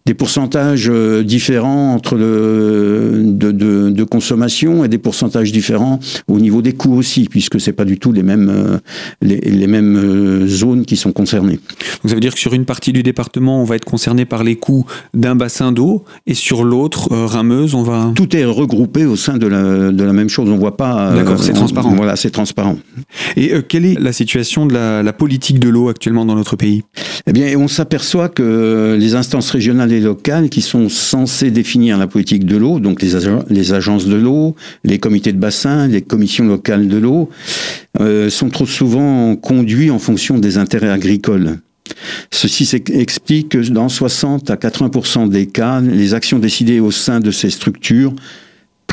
des 0.06 0.14
pourcentages 0.14 0.90
euh, 0.90 1.24
différents 1.24 1.94
entre 1.94 2.16
le, 2.16 3.22
de, 3.24 3.52
de, 3.52 3.90
de, 3.90 4.04
consommation 4.04 4.84
et 4.84 4.90
des 4.90 4.98
pourcentages 4.98 5.52
différents 5.52 6.00
au 6.28 6.40
niveau 6.40 6.62
des 6.62 6.74
coûts 6.74 6.96
aussi, 6.96 7.28
puisque 7.30 7.60
c'est 7.62 7.72
pas 7.72 7.86
du 7.86 7.98
tout 7.98 8.12
les 8.12 8.24
mêmes, 8.24 8.50
euh, 8.50 8.78
les, 9.22 9.38
les, 9.38 9.68
mêmes 9.68 9.96
euh, 9.96 10.48
zones 10.48 10.86
qui 10.86 10.98
sont 10.98 11.14
concernées. 11.14 11.60
Donc 12.02 12.10
ça 12.10 12.16
veut 12.16 12.20
dire 12.20 12.34
que 12.34 12.40
sur 12.40 12.54
une 12.54 12.66
partie 12.66 12.92
du 12.92 13.02
département, 13.02 13.62
on 13.62 13.64
va 13.64 13.78
être 13.78 13.86
concerné 13.86 14.26
par 14.26 14.44
les 14.44 14.58
coûts 14.58 14.86
d'un 15.14 15.36
bassin 15.36 15.72
d'eau, 15.72 16.04
et 16.28 16.34
sur 16.34 16.66
l'autre, 16.66 17.14
euh, 17.14 17.26
rameuse, 17.26 17.74
on 17.74 17.84
va... 17.84 18.12
Tout 18.14 18.36
est 18.36 18.46
regroupé 18.46 19.06
au 19.06 19.16
sein 19.16 19.38
de 19.38 19.48
la, 19.48 19.92
de 19.92 20.04
la 20.04 20.14
même 20.14 20.30
chose, 20.30 20.50
on 20.50 20.58
voit 20.58 20.76
pas... 20.76 21.14
D'accord, 21.14 21.42
c'est 21.42 21.54
transparent. 21.54 21.96
Voilà, 21.96 22.18
c'est 22.18 22.32
transparent. 22.32 22.78
Et 23.38 23.54
quelle 23.70 23.86
est 23.86 24.00
la 24.00 24.12
situation 24.12 24.66
de 24.66 24.74
la, 24.74 25.02
la 25.02 25.14
politique 25.14 25.60
de 25.60 25.70
l'eau 25.70 25.88
actuellement 25.88 26.26
dans 26.26 26.36
notre 26.36 26.58
pays? 26.58 26.84
Eh 27.26 27.32
bien, 27.32 27.58
on 27.58 27.70
s'aperçoit 27.70 28.28
que 28.28 28.98
les 29.00 29.16
instances 29.16 29.50
régionales 29.50 29.93
locales 30.00 30.50
qui 30.50 30.62
sont 30.62 30.90
censées 30.90 31.52
définir 31.52 31.98
la 31.98 32.08
politique 32.08 32.46
de 32.46 32.58
l'eau, 32.58 32.80
donc 32.80 33.02
les, 33.02 33.16
ag 33.16 33.44
les 33.50 33.74
agences 33.74 34.06
de 34.06 34.16
l'eau, 34.16 34.56
les 34.84 35.00
comités 35.00 35.34
de 35.34 35.38
bassin, 35.38 35.88
les 35.88 36.02
commissions 36.02 36.46
locales 36.46 36.88
de 36.88 36.98
l'eau, 36.98 37.30
euh, 38.00 38.30
sont 38.30 38.50
trop 38.50 38.66
souvent 38.66 39.36
conduits 39.36 39.92
en 39.92 40.00
fonction 40.00 40.38
des 40.38 40.58
intérêts 40.58 40.90
agricoles. 40.90 41.58
Ceci 42.32 42.70
explique 42.92 43.50
que 43.50 43.58
dans 43.70 43.90
60 43.90 44.50
à 44.50 44.56
80% 44.56 45.30
des 45.30 45.48
cas, 45.48 45.82
les 45.82 46.14
actions 46.14 46.40
décidées 46.40 46.80
au 46.80 46.92
sein 46.92 47.20
de 47.20 47.32
ces 47.32 47.50
structures 47.50 48.14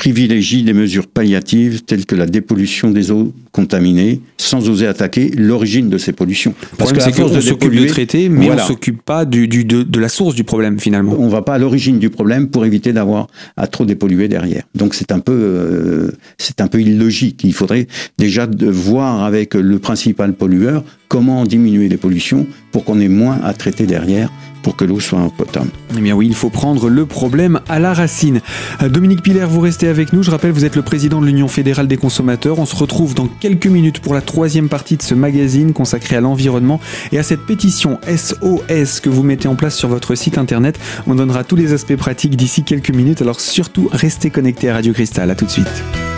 privilégie 0.00 0.62
des 0.62 0.72
mesures 0.72 1.06
palliatives 1.06 1.82
telles 1.82 2.06
que 2.06 2.14
la 2.14 2.24
dépollution 2.24 2.90
des 2.90 3.10
eaux 3.10 3.34
contaminées, 3.52 4.22
sans 4.38 4.70
oser 4.70 4.86
attaquer 4.86 5.30
l'origine 5.36 5.90
de 5.90 5.98
ces 5.98 6.14
pollutions. 6.14 6.54
Parce 6.78 6.94
que 6.94 7.00
c'est 7.00 7.12
qu'on 7.12 7.28
s'occupe 7.38 7.74
de 7.74 7.84
traiter, 7.84 8.30
mais 8.30 8.46
voilà. 8.46 8.64
on 8.64 8.68
s'occupe 8.68 9.02
pas 9.02 9.26
du, 9.26 9.46
du, 9.46 9.66
de, 9.66 9.82
de, 9.82 10.00
la 10.00 10.08
source 10.08 10.34
du 10.34 10.42
problème 10.42 10.80
finalement. 10.80 11.16
On 11.18 11.28
va 11.28 11.42
pas 11.42 11.52
à 11.52 11.58
l'origine 11.58 11.98
du 11.98 12.08
problème 12.08 12.48
pour 12.48 12.64
éviter 12.64 12.94
d'avoir 12.94 13.26
à 13.58 13.66
trop 13.66 13.84
dépolluer 13.84 14.28
derrière. 14.28 14.62
Donc 14.74 14.94
c'est 14.94 15.12
un 15.12 15.20
peu, 15.20 15.34
euh, 15.34 16.10
c'est 16.38 16.62
un 16.62 16.66
peu 16.66 16.80
illogique. 16.80 17.42
Il 17.44 17.52
faudrait 17.52 17.86
déjà 18.16 18.46
de 18.46 18.70
voir 18.70 19.22
avec 19.22 19.52
le 19.52 19.78
principal 19.78 20.32
pollueur 20.32 20.82
comment 21.08 21.44
diminuer 21.44 21.90
les 21.90 21.98
pollutions 21.98 22.46
pour 22.72 22.84
qu'on 22.84 23.00
ait 23.00 23.08
moins 23.08 23.38
à 23.44 23.52
traiter 23.52 23.84
derrière 23.84 24.30
pour 24.62 24.76
que 24.76 24.84
l'eau 24.84 25.00
soit 25.00 25.30
potable. 25.36 25.70
Eh 25.96 26.00
bien 26.00 26.14
oui, 26.14 26.26
il 26.26 26.34
faut 26.34 26.50
prendre 26.50 26.88
le 26.88 27.06
problème 27.06 27.60
à 27.68 27.78
la 27.78 27.92
racine. 27.92 28.40
Dominique 28.88 29.22
Piller, 29.22 29.46
vous 29.48 29.60
restez 29.60 29.88
avec 29.90 30.12
nous. 30.12 30.22
Je 30.22 30.30
rappelle, 30.30 30.52
vous 30.52 30.64
êtes 30.64 30.76
le 30.76 30.82
président 30.82 31.20
de 31.20 31.26
l'Union 31.26 31.48
fédérale 31.48 31.88
des 31.88 31.96
consommateurs. 31.96 32.58
On 32.58 32.66
se 32.66 32.76
retrouve 32.76 33.14
dans 33.14 33.26
quelques 33.26 33.66
minutes 33.66 34.00
pour 34.00 34.14
la 34.14 34.20
troisième 34.20 34.68
partie 34.68 34.96
de 34.96 35.02
ce 35.02 35.14
magazine 35.14 35.72
consacré 35.72 36.16
à 36.16 36.20
l'environnement 36.20 36.80
et 37.12 37.18
à 37.18 37.22
cette 37.22 37.44
pétition 37.46 37.98
SOS 38.06 39.00
que 39.00 39.08
vous 39.08 39.22
mettez 39.22 39.48
en 39.48 39.56
place 39.56 39.76
sur 39.76 39.88
votre 39.88 40.14
site 40.14 40.38
internet. 40.38 40.78
On 41.06 41.14
donnera 41.14 41.44
tous 41.44 41.56
les 41.56 41.72
aspects 41.72 41.96
pratiques 41.96 42.36
d'ici 42.36 42.62
quelques 42.62 42.90
minutes. 42.90 43.22
Alors 43.22 43.40
surtout, 43.40 43.88
restez 43.92 44.30
connectés 44.30 44.70
à 44.70 44.74
Radio 44.74 44.92
Cristal. 44.92 45.30
À 45.30 45.34
tout 45.34 45.44
de 45.44 45.50
suite. 45.50 46.09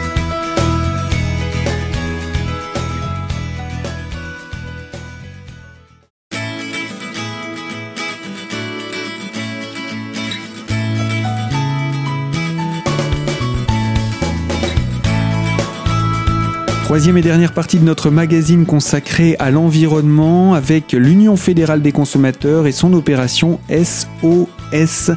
Troisième 16.93 17.17
et 17.17 17.23
dernière 17.23 17.55
partie 17.55 17.79
de 17.79 17.85
notre 17.85 18.11
magazine 18.11 18.67
consacré 18.67 19.35
à 19.39 19.51
l'environnement 19.51 20.53
avec 20.53 20.93
l'Union 20.93 21.37
fédérale 21.37 21.81
des 21.81 21.91
consommateurs 21.91 22.67
et 22.67 22.73
son 22.73 22.93
opération 22.93 23.61
SOS. 23.71 25.11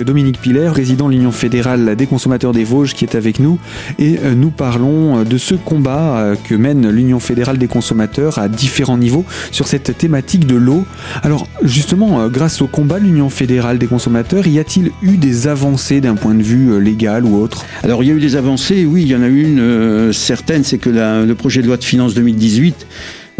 Dominique 0.00 0.42
Piller, 0.42 0.68
président 0.72 1.08
de 1.08 1.14
l'Union 1.14 1.32
fédérale 1.32 1.96
des 1.96 2.06
consommateurs 2.06 2.52
des 2.52 2.64
Vosges, 2.64 2.92
qui 2.92 3.06
est 3.06 3.14
avec 3.14 3.40
nous. 3.40 3.58
Et 3.98 4.18
nous 4.36 4.50
parlons 4.50 5.24
de 5.24 5.38
ce 5.38 5.54
combat 5.54 6.34
que 6.44 6.54
mène 6.54 6.90
l'Union 6.90 7.18
fédérale 7.18 7.56
des 7.56 7.66
consommateurs 7.66 8.38
à 8.38 8.48
différents 8.48 8.98
niveaux 8.98 9.24
sur 9.52 9.68
cette 9.68 9.96
thématique 9.96 10.46
de 10.46 10.56
l'eau. 10.56 10.84
Alors 11.22 11.46
justement, 11.62 12.28
grâce 12.28 12.60
au 12.60 12.66
combat 12.66 13.00
de 13.00 13.04
l'Union 13.04 13.30
fédérale 13.30 13.78
des 13.78 13.86
consommateurs, 13.86 14.46
y 14.46 14.58
a-t-il 14.58 14.90
eu 15.00 15.16
des 15.16 15.48
avancées 15.48 16.02
d'un 16.02 16.14
point 16.14 16.34
de 16.34 16.42
vue 16.42 16.78
légal 16.78 17.24
ou 17.24 17.40
autre? 17.40 17.64
Alors 17.82 18.02
il 18.02 18.10
y 18.10 18.12
a 18.12 18.14
eu 18.14 18.20
des 18.20 18.36
avancées, 18.36 18.84
oui, 18.84 19.02
il 19.02 19.08
y 19.08 19.16
en 19.16 19.22
a 19.22 19.28
une 19.28 19.60
euh, 19.60 20.12
certaine, 20.12 20.62
c'est 20.62 20.78
que 20.78 20.90
la 20.90 21.21
le 21.24 21.34
projet 21.34 21.62
de 21.62 21.66
loi 21.66 21.76
de 21.76 21.84
finances 21.84 22.14
2018 22.14 22.86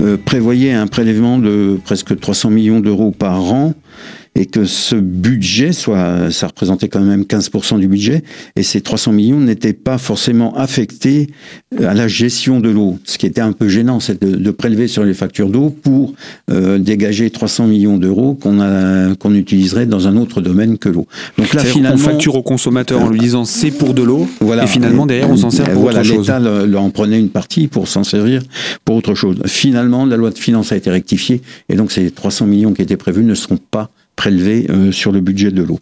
euh, 0.00 0.16
prévoyait 0.16 0.72
un 0.72 0.86
prélèvement 0.86 1.38
de 1.38 1.78
presque 1.84 2.18
300 2.18 2.50
millions 2.50 2.80
d'euros 2.80 3.10
par 3.10 3.42
an 3.52 3.74
et 4.34 4.46
que 4.46 4.64
ce 4.64 4.96
budget 4.96 5.72
soit, 5.72 6.30
ça 6.30 6.46
représentait 6.46 6.88
quand 6.88 7.00
même 7.00 7.22
15% 7.22 7.78
du 7.78 7.86
budget, 7.86 8.22
et 8.56 8.62
ces 8.62 8.80
300 8.80 9.12
millions 9.12 9.38
n'étaient 9.38 9.74
pas 9.74 9.98
forcément 9.98 10.56
affectés 10.56 11.28
à 11.78 11.92
la 11.92 12.08
gestion 12.08 12.58
de 12.58 12.70
l'eau. 12.70 12.98
Ce 13.04 13.18
qui 13.18 13.26
était 13.26 13.42
un 13.42 13.52
peu 13.52 13.68
gênant, 13.68 14.00
c'est 14.00 14.22
de, 14.22 14.36
de, 14.36 14.50
prélever 14.50 14.88
sur 14.88 15.04
les 15.04 15.12
factures 15.12 15.50
d'eau 15.50 15.70
pour 15.70 16.14
euh, 16.50 16.78
dégager 16.78 17.30
300 17.30 17.66
millions 17.66 17.98
d'euros 17.98 18.34
qu'on 18.34 18.62
qu'on 19.18 19.34
utiliserait 19.34 19.86
dans 19.86 20.06
un 20.08 20.16
autre 20.16 20.40
domaine 20.40 20.78
que 20.78 20.88
l'eau. 20.88 21.06
Donc 21.36 21.52
là, 21.54 21.64
finalement, 21.64 21.96
on 21.96 21.98
facture 21.98 22.36
au 22.36 22.42
consommateur 22.42 23.02
en 23.02 23.10
lui 23.10 23.18
disant 23.18 23.44
c'est 23.44 23.70
pour 23.70 23.92
de 23.94 24.02
l'eau, 24.02 24.28
voilà, 24.40 24.64
et 24.64 24.66
finalement 24.66 25.06
derrière 25.06 25.30
on 25.30 25.36
s'en 25.36 25.50
sert 25.50 25.70
pour 25.70 25.82
voilà, 25.82 26.00
autre 26.00 26.08
chose. 26.08 26.28
L'État 26.28 26.80
en 26.80 26.90
prenait 26.90 27.18
une 27.18 27.30
partie 27.30 27.68
pour 27.68 27.88
s'en 27.88 28.04
servir 28.04 28.42
pour 28.84 28.96
autre 28.96 29.14
chose. 29.14 29.36
Finalement, 29.46 30.06
la 30.06 30.16
loi 30.16 30.30
de 30.30 30.38
finances 30.38 30.72
a 30.72 30.76
été 30.76 30.90
rectifiée, 30.90 31.42
et 31.68 31.74
donc 31.74 31.92
ces 31.92 32.10
300 32.10 32.46
millions 32.46 32.72
qui 32.72 32.82
étaient 32.82 32.96
prévus 32.96 33.24
ne 33.24 33.34
seront 33.34 33.58
pas 33.70 33.90
prélevés 34.22 34.66
euh, 34.70 34.92
sur 34.92 35.10
le 35.10 35.18
budget 35.20 35.50
de 35.50 35.62
l'eau. 35.62 35.80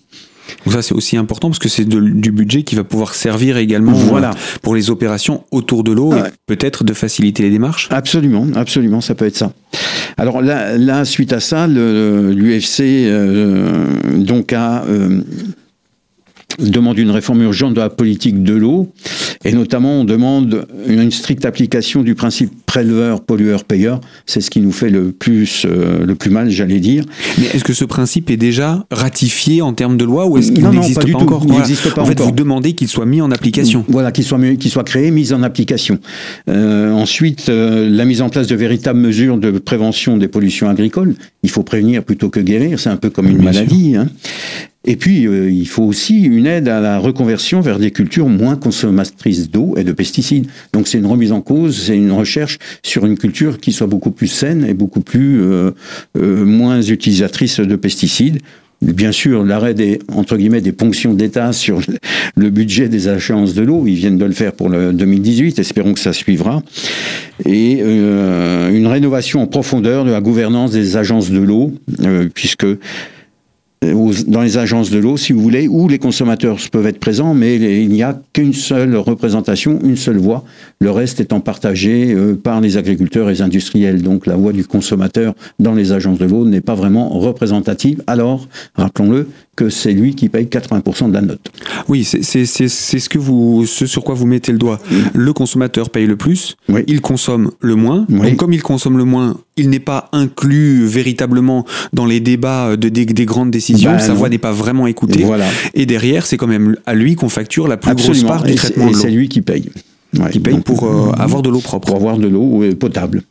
Donc 0.64 0.72
ça 0.72 0.80
c'est 0.80 0.94
aussi 0.94 1.18
important 1.18 1.50
parce 1.50 1.58
que 1.58 1.68
c'est 1.68 1.86
du 1.86 2.32
budget 2.32 2.62
qui 2.62 2.74
va 2.74 2.84
pouvoir 2.84 3.14
servir 3.14 3.58
également 3.58 3.92
voilà. 3.92 4.30
pour 4.62 4.74
les 4.74 4.88
opérations 4.88 5.44
autour 5.50 5.84
de 5.84 5.92
l'eau 5.92 6.12
ouais. 6.12 6.20
et 6.20 6.32
peut-être 6.46 6.82
de 6.82 6.94
faciliter 6.94 7.42
les 7.42 7.50
démarches. 7.50 7.88
Absolument, 7.90 8.46
absolument, 8.54 9.02
ça 9.02 9.14
peut 9.14 9.26
être 9.26 9.36
ça. 9.36 9.52
Alors 10.16 10.40
là, 10.40 10.78
là 10.78 11.04
suite 11.04 11.34
à 11.34 11.40
ça, 11.40 11.66
l'UFC 11.66 12.80
euh, 12.80 13.86
donc 14.16 14.54
a 14.54 14.84
euh, 14.84 15.20
demande 16.58 16.98
une 16.98 17.10
réforme 17.10 17.42
urgente 17.42 17.74
de 17.74 17.80
la 17.80 17.90
politique 17.90 18.42
de 18.42 18.54
l'eau 18.54 18.90
et 19.44 19.52
notamment 19.52 20.00
on 20.00 20.04
demande 20.04 20.66
une 20.86 21.10
stricte 21.10 21.44
application 21.44 22.02
du 22.02 22.14
principe 22.14 22.52
préleveur 22.70 23.20
pollueur 23.20 23.64
payeur 23.64 24.00
c'est 24.26 24.40
ce 24.40 24.48
qui 24.48 24.60
nous 24.60 24.70
fait 24.70 24.90
le 24.90 25.10
plus 25.10 25.66
euh, 25.68 26.06
le 26.06 26.14
plus 26.14 26.30
mal 26.30 26.50
j'allais 26.50 26.78
dire. 26.78 27.04
Mais 27.38 27.46
est-ce 27.46 27.64
que 27.64 27.72
ce 27.72 27.84
principe 27.84 28.30
est 28.30 28.36
déjà 28.36 28.86
ratifié 28.92 29.60
en 29.60 29.72
termes 29.72 29.96
de 29.96 30.04
loi 30.04 30.26
ou 30.26 30.38
est-ce 30.38 30.52
qu'il 30.52 30.64
n'existe 30.68 31.00
pas, 31.00 31.10
pas 31.10 31.18
encore 31.18 31.42
il 31.42 31.48
pas 31.48 31.56
en 31.56 32.04
encore. 32.04 32.06
fait 32.06 32.20
vous 32.20 32.30
demandez 32.30 32.74
qu'il 32.74 32.86
soit 32.86 33.06
mis 33.06 33.20
en 33.20 33.32
application. 33.32 33.84
Voilà 33.88 34.12
qu'il 34.12 34.24
soit 34.24 34.84
créé 34.84 35.10
mis 35.10 35.32
en 35.32 35.42
application. 35.42 35.98
Euh, 36.48 36.92
ensuite 36.92 37.48
euh, 37.48 37.90
la 37.90 38.04
mise 38.04 38.22
en 38.22 38.28
place 38.28 38.46
de 38.46 38.54
véritables 38.54 39.00
mesures 39.00 39.36
de 39.36 39.50
prévention 39.58 40.16
des 40.16 40.28
pollutions 40.28 40.68
agricoles. 40.68 41.16
Il 41.42 41.50
faut 41.50 41.64
prévenir 41.64 42.04
plutôt 42.04 42.28
que 42.28 42.38
guérir. 42.38 42.78
C'est 42.78 42.90
un 42.90 42.98
peu 42.98 43.10
comme 43.10 43.26
une 43.26 43.38
Bien 43.38 43.46
maladie 43.46 43.96
hein. 43.96 44.06
Et 44.86 44.96
puis, 44.96 45.26
euh, 45.26 45.50
il 45.50 45.68
faut 45.68 45.82
aussi 45.82 46.22
une 46.22 46.46
aide 46.46 46.66
à 46.66 46.80
la 46.80 46.98
reconversion 46.98 47.60
vers 47.60 47.78
des 47.78 47.90
cultures 47.90 48.28
moins 48.28 48.56
consommatrices 48.56 49.50
d'eau 49.50 49.74
et 49.76 49.84
de 49.84 49.92
pesticides. 49.92 50.46
Donc, 50.72 50.88
c'est 50.88 50.96
une 50.96 51.06
remise 51.06 51.32
en 51.32 51.42
cause, 51.42 51.76
c'est 51.76 51.96
une 51.96 52.12
recherche 52.12 52.58
sur 52.82 53.06
une 53.06 53.18
culture 53.18 53.58
qui 53.58 53.72
soit 53.72 53.86
beaucoup 53.86 54.10
plus 54.10 54.28
saine 54.28 54.64
et 54.64 54.74
beaucoup 54.74 55.00
plus 55.00 55.42
euh, 55.42 55.72
euh, 56.18 56.44
moins 56.44 56.82
utilisatrice 56.82 57.60
de 57.60 57.76
pesticides. 57.76 58.40
Bien 58.82 59.12
sûr, 59.12 59.44
l'arrêt 59.44 59.74
des 59.74 59.98
entre 60.14 60.38
guillemets 60.38 60.62
des 60.62 60.72
ponctions 60.72 61.12
d'État 61.12 61.52
sur 61.52 61.82
le 62.34 62.50
budget 62.50 62.88
des 62.88 63.08
agences 63.08 63.52
de 63.52 63.60
l'eau, 63.60 63.84
ils 63.86 63.94
viennent 63.94 64.16
de 64.16 64.24
le 64.24 64.32
faire 64.32 64.52
pour 64.52 64.70
le 64.70 64.94
2018. 64.94 65.58
Espérons 65.58 65.92
que 65.92 66.00
ça 66.00 66.14
suivra. 66.14 66.62
Et 67.44 67.80
euh, 67.82 68.70
une 68.70 68.86
rénovation 68.86 69.42
en 69.42 69.46
profondeur 69.46 70.06
de 70.06 70.10
la 70.10 70.22
gouvernance 70.22 70.70
des 70.70 70.96
agences 70.96 71.30
de 71.30 71.40
l'eau, 71.40 71.74
euh, 72.00 72.28
puisque 73.80 74.26
dans 74.26 74.42
les 74.42 74.58
agences 74.58 74.90
de 74.90 74.98
l'eau, 74.98 75.16
si 75.16 75.32
vous 75.32 75.40
voulez, 75.40 75.66
où 75.68 75.88
les 75.88 75.98
consommateurs 75.98 76.58
peuvent 76.70 76.86
être 76.86 77.00
présents, 77.00 77.34
mais 77.34 77.56
il 77.56 77.88
n'y 77.88 78.02
a 78.02 78.20
qu'une 78.32 78.52
seule 78.52 78.96
représentation, 78.96 79.78
une 79.82 79.96
seule 79.96 80.18
voix, 80.18 80.44
le 80.80 80.90
reste 80.90 81.20
étant 81.20 81.40
partagé 81.40 82.12
euh, 82.12 82.34
par 82.34 82.60
les 82.60 82.76
agriculteurs 82.76 83.28
et 83.30 83.34
les 83.34 83.42
industriels. 83.42 84.02
Donc 84.02 84.26
la 84.26 84.36
voix 84.36 84.52
du 84.52 84.64
consommateur 84.64 85.34
dans 85.58 85.74
les 85.74 85.92
agences 85.92 86.18
de 86.18 86.26
l'eau 86.26 86.44
n'est 86.44 86.60
pas 86.60 86.74
vraiment 86.74 87.08
représentative. 87.08 88.02
Alors, 88.06 88.48
rappelons-le, 88.74 89.28
que 89.60 89.68
c'est 89.68 89.92
lui 89.92 90.14
qui 90.14 90.30
paye 90.30 90.46
80% 90.46 91.08
de 91.08 91.12
la 91.12 91.20
note. 91.20 91.50
Oui, 91.88 92.04
c'est 92.04 92.46
ce 92.46 93.08
que 93.10 93.18
vous, 93.18 93.66
ce 93.66 93.84
sur 93.84 94.04
quoi 94.04 94.14
vous 94.14 94.26
mettez 94.26 94.52
le 94.52 94.58
doigt. 94.58 94.78
Le 95.12 95.32
consommateur 95.34 95.90
paye 95.90 96.06
le 96.06 96.16
plus, 96.16 96.56
oui. 96.70 96.80
il 96.86 97.02
consomme 97.02 97.50
le 97.60 97.74
moins. 97.74 98.06
Oui. 98.08 98.30
Donc 98.30 98.36
comme 98.36 98.54
il 98.54 98.62
consomme 98.62 98.96
le 98.96 99.04
moins, 99.04 99.36
il 99.58 99.68
n'est 99.68 99.78
pas 99.78 100.08
inclus 100.12 100.86
véritablement 100.86 101.66
dans 101.92 102.06
les 102.06 102.20
débats 102.20 102.76
de, 102.78 102.88
des, 102.88 103.04
des 103.04 103.26
grandes 103.26 103.50
décisions. 103.50 103.69
Bah, 103.72 103.98
Sa 103.98 104.14
voix 104.14 104.28
n'est 104.28 104.38
pas 104.38 104.52
vraiment 104.52 104.86
écoutée. 104.86 105.22
Voilà. 105.24 105.46
Et 105.74 105.86
derrière, 105.86 106.26
c'est 106.26 106.36
quand 106.36 106.46
même 106.46 106.76
à 106.86 106.94
lui 106.94 107.14
qu'on 107.14 107.28
facture 107.28 107.68
la 107.68 107.76
plus 107.76 107.90
Absolument. 107.90 108.28
grosse 108.28 108.28
part 108.28 108.42
du 108.44 108.52
et 108.52 108.54
traitement 108.54 108.86
de 108.88 108.92
l'eau. 108.92 108.98
c'est 108.98 109.10
lui 109.10 109.28
qui 109.28 109.40
paye. 109.42 109.70
Ouais. 110.18 110.30
Qui 110.30 110.40
paye 110.40 110.54
Donc, 110.54 110.64
pour 110.64 110.84
euh, 110.84 111.12
avoir 111.12 111.42
de 111.42 111.50
l'eau 111.50 111.60
propre. 111.60 111.86
Pour 111.88 111.96
avoir 111.96 112.18
de 112.18 112.28
l'eau 112.28 112.62
potable. 112.78 113.22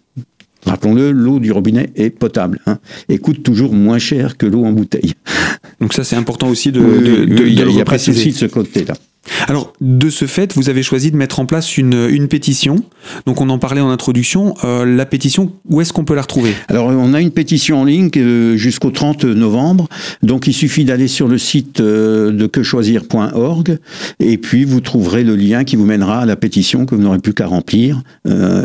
Rappelons-le, 0.65 1.11
l'eau 1.11 1.39
du 1.39 1.51
robinet 1.51 1.89
est 1.95 2.09
potable 2.09 2.59
hein, 2.65 2.79
et 3.07 3.17
coûte 3.17 3.43
toujours 3.43 3.73
moins 3.73 3.97
cher 3.97 4.37
que 4.37 4.45
l'eau 4.45 4.65
en 4.65 4.73
bouteille. 4.73 5.13
Donc 5.79 5.93
ça, 5.93 6.03
c'est 6.03 6.17
important 6.17 6.49
aussi 6.49 6.71
de, 6.71 6.81
de, 6.81 7.25
de, 7.25 7.45
il 7.47 7.55
de 7.55 7.65
n'y 7.65 7.81
a, 7.81 7.85
pas 7.85 7.97
de 7.97 8.01
souci 8.01 8.31
de 8.31 8.35
ce 8.35 8.45
côté-là. 8.45 8.93
Alors, 9.47 9.73
de 9.81 10.09
ce 10.09 10.25
fait, 10.25 10.53
vous 10.53 10.69
avez 10.69 10.83
choisi 10.83 11.11
de 11.11 11.17
mettre 11.17 11.39
en 11.39 11.45
place 11.45 11.77
une, 11.77 12.07
une 12.09 12.27
pétition. 12.27 12.77
Donc, 13.25 13.41
on 13.41 13.49
en 13.49 13.59
parlait 13.59 13.81
en 13.81 13.89
introduction. 13.89 14.53
Euh, 14.63 14.85
la 14.85 15.05
pétition, 15.05 15.51
où 15.69 15.81
est-ce 15.81 15.93
qu'on 15.93 16.03
peut 16.03 16.15
la 16.15 16.21
retrouver? 16.21 16.53
Alors, 16.67 16.87
on 16.87 17.13
a 17.13 17.21
une 17.21 17.31
pétition 17.31 17.81
en 17.81 17.85
ligne 17.85 18.09
euh, 18.17 18.57
jusqu'au 18.57 18.91
30 18.91 19.25
novembre. 19.25 19.87
Donc, 20.23 20.47
il 20.47 20.53
suffit 20.53 20.85
d'aller 20.85 21.07
sur 21.07 21.27
le 21.27 21.37
site 21.37 21.79
euh, 21.79 22.31
de 22.31 22.47
quechoisir.org 22.47 23.79
et 24.19 24.37
puis 24.37 24.65
vous 24.65 24.81
trouverez 24.81 25.23
le 25.23 25.35
lien 25.35 25.63
qui 25.63 25.75
vous 25.75 25.85
mènera 25.85 26.21
à 26.21 26.25
la 26.25 26.35
pétition 26.35 26.85
que 26.85 26.95
vous 26.95 27.01
n'aurez 27.01 27.19
plus 27.19 27.33
qu'à 27.33 27.47
remplir 27.47 28.01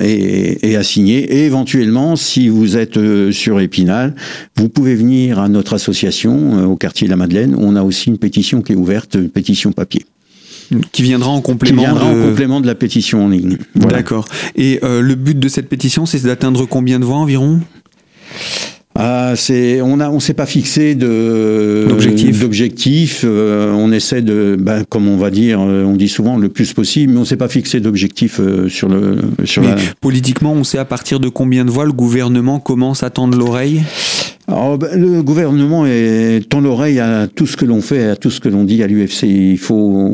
et, 0.02 0.76
à 0.76 0.82
signer. 0.82 1.18
Et 1.34 1.46
éventuellement, 1.46 2.16
si 2.16 2.48
vous 2.48 2.76
êtes 2.76 2.98
sur 3.30 3.60
Épinal, 3.60 4.14
vous 4.56 4.68
pouvez 4.68 4.94
venir 4.94 5.38
à 5.38 5.48
notre 5.48 5.74
association 5.74 6.64
au 6.64 6.76
quartier 6.76 7.06
de 7.06 7.10
la 7.10 7.16
Madeleine. 7.16 7.56
On 7.58 7.76
a 7.76 7.82
aussi 7.82 8.10
une 8.10 8.18
pétition 8.18 8.62
qui 8.62 8.72
est 8.72 8.76
ouverte, 8.76 9.14
une 9.14 9.30
pétition 9.30 9.72
papier, 9.72 10.04
Qui 10.92 11.02
viendra 11.02 11.30
en 11.30 11.40
qui 11.40 11.42
complément 11.42 11.82
viendra 11.82 12.12
de... 12.12 12.18
en 12.20 12.28
complément 12.28 12.60
de 12.60 12.66
la 12.66 12.74
pétition 12.74 13.24
en 13.24 13.28
ligne. 13.28 13.58
Voilà. 13.74 13.98
D'accord. 13.98 14.26
Et 14.56 14.80
euh, 14.82 15.00
le 15.00 15.14
but 15.14 15.38
de 15.38 15.48
cette 15.48 15.68
pétition, 15.68 16.06
c'est 16.06 16.22
d'atteindre 16.24 16.64
combien 16.66 16.98
de 16.98 17.04
voix 17.04 17.16
environ? 17.16 17.60
Ah, 18.96 19.32
c'est 19.34 19.82
on 19.82 19.98
a 19.98 20.08
on 20.08 20.20
s'est 20.20 20.34
pas 20.34 20.46
fixé 20.46 20.94
de 20.94 21.86
D'objectif. 21.88 22.38
d'objectif. 22.38 23.22
euh, 23.24 23.72
on 23.72 23.90
essaie 23.90 24.22
de 24.22 24.56
ben, 24.56 24.84
comme 24.88 25.08
on 25.08 25.16
va 25.16 25.30
dire, 25.30 25.60
euh, 25.60 25.82
on 25.82 25.96
dit 25.96 26.08
souvent 26.08 26.36
le 26.36 26.48
plus 26.48 26.72
possible, 26.72 27.12
mais 27.12 27.18
on 27.18 27.24
s'est 27.24 27.36
pas 27.36 27.48
fixé 27.48 27.80
d'objectif 27.80 28.38
euh, 28.38 28.68
sur 28.68 28.88
le 28.88 29.18
sur 29.44 29.62
Mais 29.62 29.70
la. 29.70 29.76
politiquement, 30.00 30.52
on 30.52 30.62
sait 30.62 30.78
à 30.78 30.84
partir 30.84 31.18
de 31.18 31.28
combien 31.28 31.64
de 31.64 31.70
voix 31.72 31.86
le 31.86 31.92
gouvernement 31.92 32.60
commence 32.60 33.02
à 33.02 33.10
tendre 33.10 33.36
l'oreille? 33.36 33.82
Alors, 34.46 34.76
ben, 34.76 35.00
le 35.00 35.22
gouvernement 35.22 35.86
est, 35.86 36.46
tend 36.48 36.60
l'oreille 36.60 37.00
à 37.00 37.26
tout 37.28 37.46
ce 37.46 37.56
que 37.56 37.64
l'on 37.64 37.80
fait, 37.80 38.10
à 38.10 38.16
tout 38.16 38.30
ce 38.30 38.40
que 38.40 38.48
l'on 38.48 38.64
dit 38.64 38.82
à 38.82 38.86
l'UFC. 38.86 39.22
Il 39.22 39.58
faut, 39.58 40.06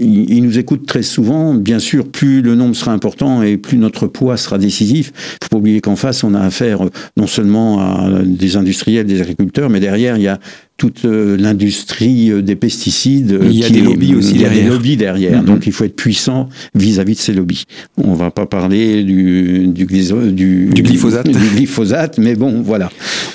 il, 0.00 0.26
il 0.28 0.42
nous 0.42 0.58
écoute 0.58 0.84
très 0.86 1.02
souvent. 1.02 1.54
Bien 1.54 1.78
sûr, 1.78 2.08
plus 2.08 2.42
le 2.42 2.56
nombre 2.56 2.74
sera 2.74 2.92
important 2.92 3.42
et 3.42 3.56
plus 3.56 3.78
notre 3.78 4.08
poids 4.08 4.36
sera 4.36 4.58
décisif. 4.58 5.12
Il 5.16 5.44
faut 5.44 5.48
pas 5.50 5.56
oublier 5.58 5.80
qu'en 5.80 5.96
face, 5.96 6.24
on 6.24 6.34
a 6.34 6.40
affaire 6.40 6.86
euh, 6.86 6.90
non 7.16 7.28
seulement 7.28 7.80
à 7.80 8.22
des 8.24 8.56
industriels, 8.56 9.06
des 9.06 9.20
agriculteurs, 9.20 9.70
mais 9.70 9.80
derrière, 9.80 10.16
il 10.16 10.22
y 10.24 10.28
a 10.28 10.40
toute 10.78 11.04
euh, 11.04 11.36
l'industrie 11.36 12.30
euh, 12.30 12.40
des 12.40 12.54
pesticides. 12.56 13.32
euh, 13.32 13.40
Il 13.44 13.58
y 13.58 13.64
a 13.64 13.66
qui 13.66 13.72
des 13.74 13.78
est- 13.80 13.82
lobbies 13.82 14.14
aussi 14.14 14.30
Il 14.36 14.40
y 14.40 14.44
a 14.44 14.48
des 14.48 14.54
derrière. 14.54 14.72
lobbies 14.72 14.96
derrière. 14.96 15.38
Mhm. 15.40 15.44
Donc, 15.44 15.66
il 15.66 15.72
faut 15.72 15.84
être 15.84 15.96
puissant 15.96 16.48
vis-à-vis 16.74 17.14
de 17.14 17.18
ces 17.18 17.32
lobbies. 17.32 17.64
On 17.96 18.14
va 18.14 18.30
pas 18.30 18.46
parler 18.46 19.02
du, 19.02 19.66
du, 19.66 19.84
glyso- 19.86 20.30
du, 20.32 20.66
Du 20.72 20.82
glyphosate. 20.82 21.28
du 21.28 21.48
glyphosate, 21.56 22.18
mais 22.18 22.36
bon, 22.36 22.62
voilà. 22.62 22.90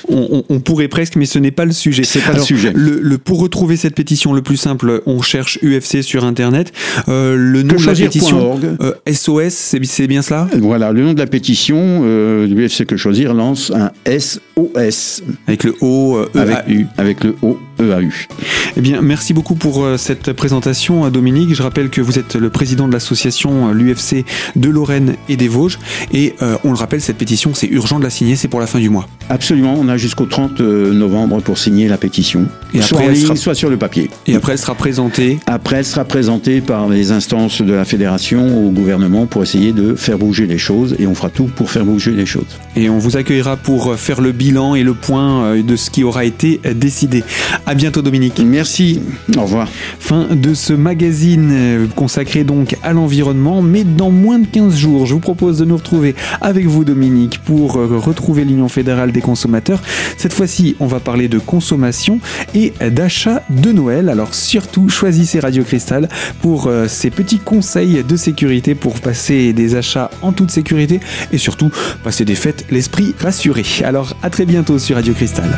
on, 0.08 0.28
on- 0.32 0.44
on 0.50 0.60
pourrait 0.62 0.88
presque, 0.88 1.18
mais 1.18 1.26
ce 1.26 1.38
n'est 1.38 1.52
pas 1.52 1.66
le 1.66 1.74
sujet. 1.74 2.04
C'est 2.06 2.22
pas 2.24 2.34
le 2.34 2.40
sujet. 2.42 2.72
Le, 2.74 3.00
le- 3.02 3.18
pour 3.18 3.40
retrouver 3.42 3.76
cette 3.76 3.96
pétition, 3.96 4.32
le 4.34 4.42
plus 4.42 4.58
simple, 4.58 5.02
on 5.06 5.22
cherche 5.22 5.60
UFC 5.62 6.02
sur 6.02 6.24
Internet. 6.24 6.72
Euh, 7.10 7.36
le 7.38 7.62
nom 7.64 7.76
de 7.76 7.86
la 7.86 7.94
pétition, 7.94 8.58
euh, 8.82 8.94
SOS, 9.12 9.54
c'est 9.84 10.08
bien 10.08 10.22
cela? 10.22 10.48
Voilà, 10.60 10.92
le 10.94 11.02
nom 11.04 11.14
de 11.14 11.20
la 11.20 11.28
pétition, 11.28 11.76
euh, 12.04 12.48
l'UFC 12.48 12.86
Que 12.86 12.96
Choisir 12.96 13.34
lance 13.34 13.72
un 13.76 13.92
SOS 14.06 15.24
Avec 15.48 15.64
le 15.66 15.76
O, 15.82 16.18
E, 16.36 16.40
avec, 16.40 16.56
A, 16.56 16.64
U. 16.70 16.86
avec 16.98 17.24
le 17.24 17.33
O, 17.42 17.58
E. 17.92 18.10
Eh 18.76 18.82
bien, 18.82 19.02
merci 19.02 19.34
beaucoup 19.34 19.56
pour 19.56 19.84
euh, 19.84 19.98
cette 19.98 20.34
présentation, 20.34 21.06
euh, 21.06 21.10
Dominique. 21.10 21.54
Je 21.54 21.62
rappelle 21.64 21.90
que 21.90 22.02
vous 22.02 22.18
êtes 22.18 22.36
le 22.36 22.50
président 22.50 22.88
de 22.88 22.94
l'association 22.94 23.70
euh, 23.70 23.74
l'UFC 23.74 24.26
de 24.56 24.70
Lorraine 24.70 25.16
et 25.30 25.38
des 25.38 25.48
Vosges. 25.48 25.78
Et 26.12 26.36
euh, 26.42 26.58
on 26.64 26.70
le 26.72 26.78
rappelle, 26.78 27.02
cette 27.02 27.18
pétition, 27.18 27.52
c'est 27.54 27.68
urgent 27.68 28.00
de 28.00 28.04
la 28.04 28.10
signer, 28.10 28.36
c'est 28.36 28.48
pour 28.48 28.60
la 28.60 28.68
fin 28.68 28.80
du 28.80 28.90
mois. 28.90 29.08
Absolument, 29.30 29.76
on 29.80 29.88
a 29.90 29.98
jusqu'au 29.98 30.26
30 30.26 30.60
novembre 30.60 31.42
pour 31.42 31.58
signer 31.58 31.88
la 31.88 31.98
pétition. 31.98 32.48
Et 32.74 32.82
soit 32.82 32.98
après, 32.98 33.08
en 33.08 33.10
elle 33.12 33.16
ligne, 33.16 33.26
sera- 33.26 33.36
soit 33.36 33.56
sur 33.56 33.70
le 33.70 33.78
papier. 33.78 34.10
Et 34.28 34.36
après, 34.36 34.54
elle 34.54 34.58
sera 34.58 34.76
présentée. 34.76 35.40
Après, 35.46 35.78
elle 35.78 35.86
sera 35.86 36.04
présentée 36.06 36.62
par 36.62 36.90
les 36.90 37.12
instances 37.12 37.62
de 37.62 37.74
la 37.74 37.86
fédération 37.86 38.66
au 38.68 38.72
gouvernement 38.72 39.26
pour 39.28 39.44
essayer 39.44 39.72
de 39.72 39.96
faire 39.96 40.18
bouger 40.18 40.48
les 40.48 40.58
choses 40.58 40.96
et 41.00 41.08
on 41.08 41.16
fera 41.16 41.30
tout 41.30 41.46
pour 41.56 41.70
faire 41.72 41.86
bouger 41.86 42.12
les 42.12 42.26
choses. 42.26 42.60
Et 42.76 42.90
on 42.90 42.98
vous 42.98 43.18
accueillera 43.18 43.56
pour 43.58 43.96
faire 43.96 44.20
le 44.22 44.32
bilan 44.32 44.76
et 44.76 44.84
le 44.84 44.94
point 44.94 45.56
de 45.58 45.76
ce 45.76 45.90
qui 45.90 46.04
aura 46.04 46.26
été 46.26 46.60
décidé. 46.76 47.24
À 47.66 47.73
bientôt, 47.76 48.02
Dominique. 48.02 48.42
Merci, 48.46 49.02
au 49.38 49.42
revoir. 49.42 49.68
Fin 50.00 50.28
de 50.32 50.54
ce 50.54 50.74
magazine 50.74 51.50
euh, 51.52 51.88
consacré 51.96 52.44
donc 52.44 52.76
à 52.84 52.94
l'environnement, 52.94 53.62
mais 53.62 53.84
dans 53.84 54.12
moins 54.12 54.40
de 54.40 54.48
15 54.48 54.76
jours, 54.76 55.06
je 55.06 55.14
vous 55.14 55.20
propose 55.20 55.60
de 55.60 55.66
nous 55.66 55.78
retrouver 55.78 56.16
avec 56.42 56.66
vous 56.66 56.84
Dominique 56.84 57.40
pour 57.44 57.78
euh, 57.78 57.98
retrouver 57.98 58.46
l'Union 58.46 58.68
fédérale 58.68 59.12
des 59.12 59.22
consommateurs. 59.22 59.82
Cette 60.18 60.34
fois-ci, 60.34 60.76
on 60.80 60.88
va 60.88 61.00
parler 61.00 61.28
de 61.28 61.40
consommation 61.40 62.20
et 62.54 62.74
d'achat 62.92 63.44
de 63.50 63.72
Noël. 63.72 64.10
Alors 64.10 64.34
surtout, 64.34 64.90
choisissez 64.90 65.40
Radio 65.40 65.64
Cristal 65.64 66.10
pour 66.42 66.68
euh, 66.68 66.88
ces 66.88 67.10
petits 67.10 67.40
conseils 67.40 68.04
de 68.04 68.16
sécurité 68.16 68.76
pour 68.76 69.00
passer 69.00 69.54
des 69.54 69.76
achats 69.76 70.10
en 70.22 70.32
toute 70.34 70.52
sécurité 70.52 71.00
et 71.32 71.38
surtout 71.38 71.72
passer 72.04 72.26
des 72.26 72.36
fêtes 72.36 72.66
l'esprit 72.72 73.16
rassuré. 73.20 73.64
Alors 73.84 74.16
à 74.22 74.30
très 74.30 74.46
bientôt 74.46 74.80
sur 74.80 74.96
Radio 74.96 75.14
Cristal. 75.14 75.50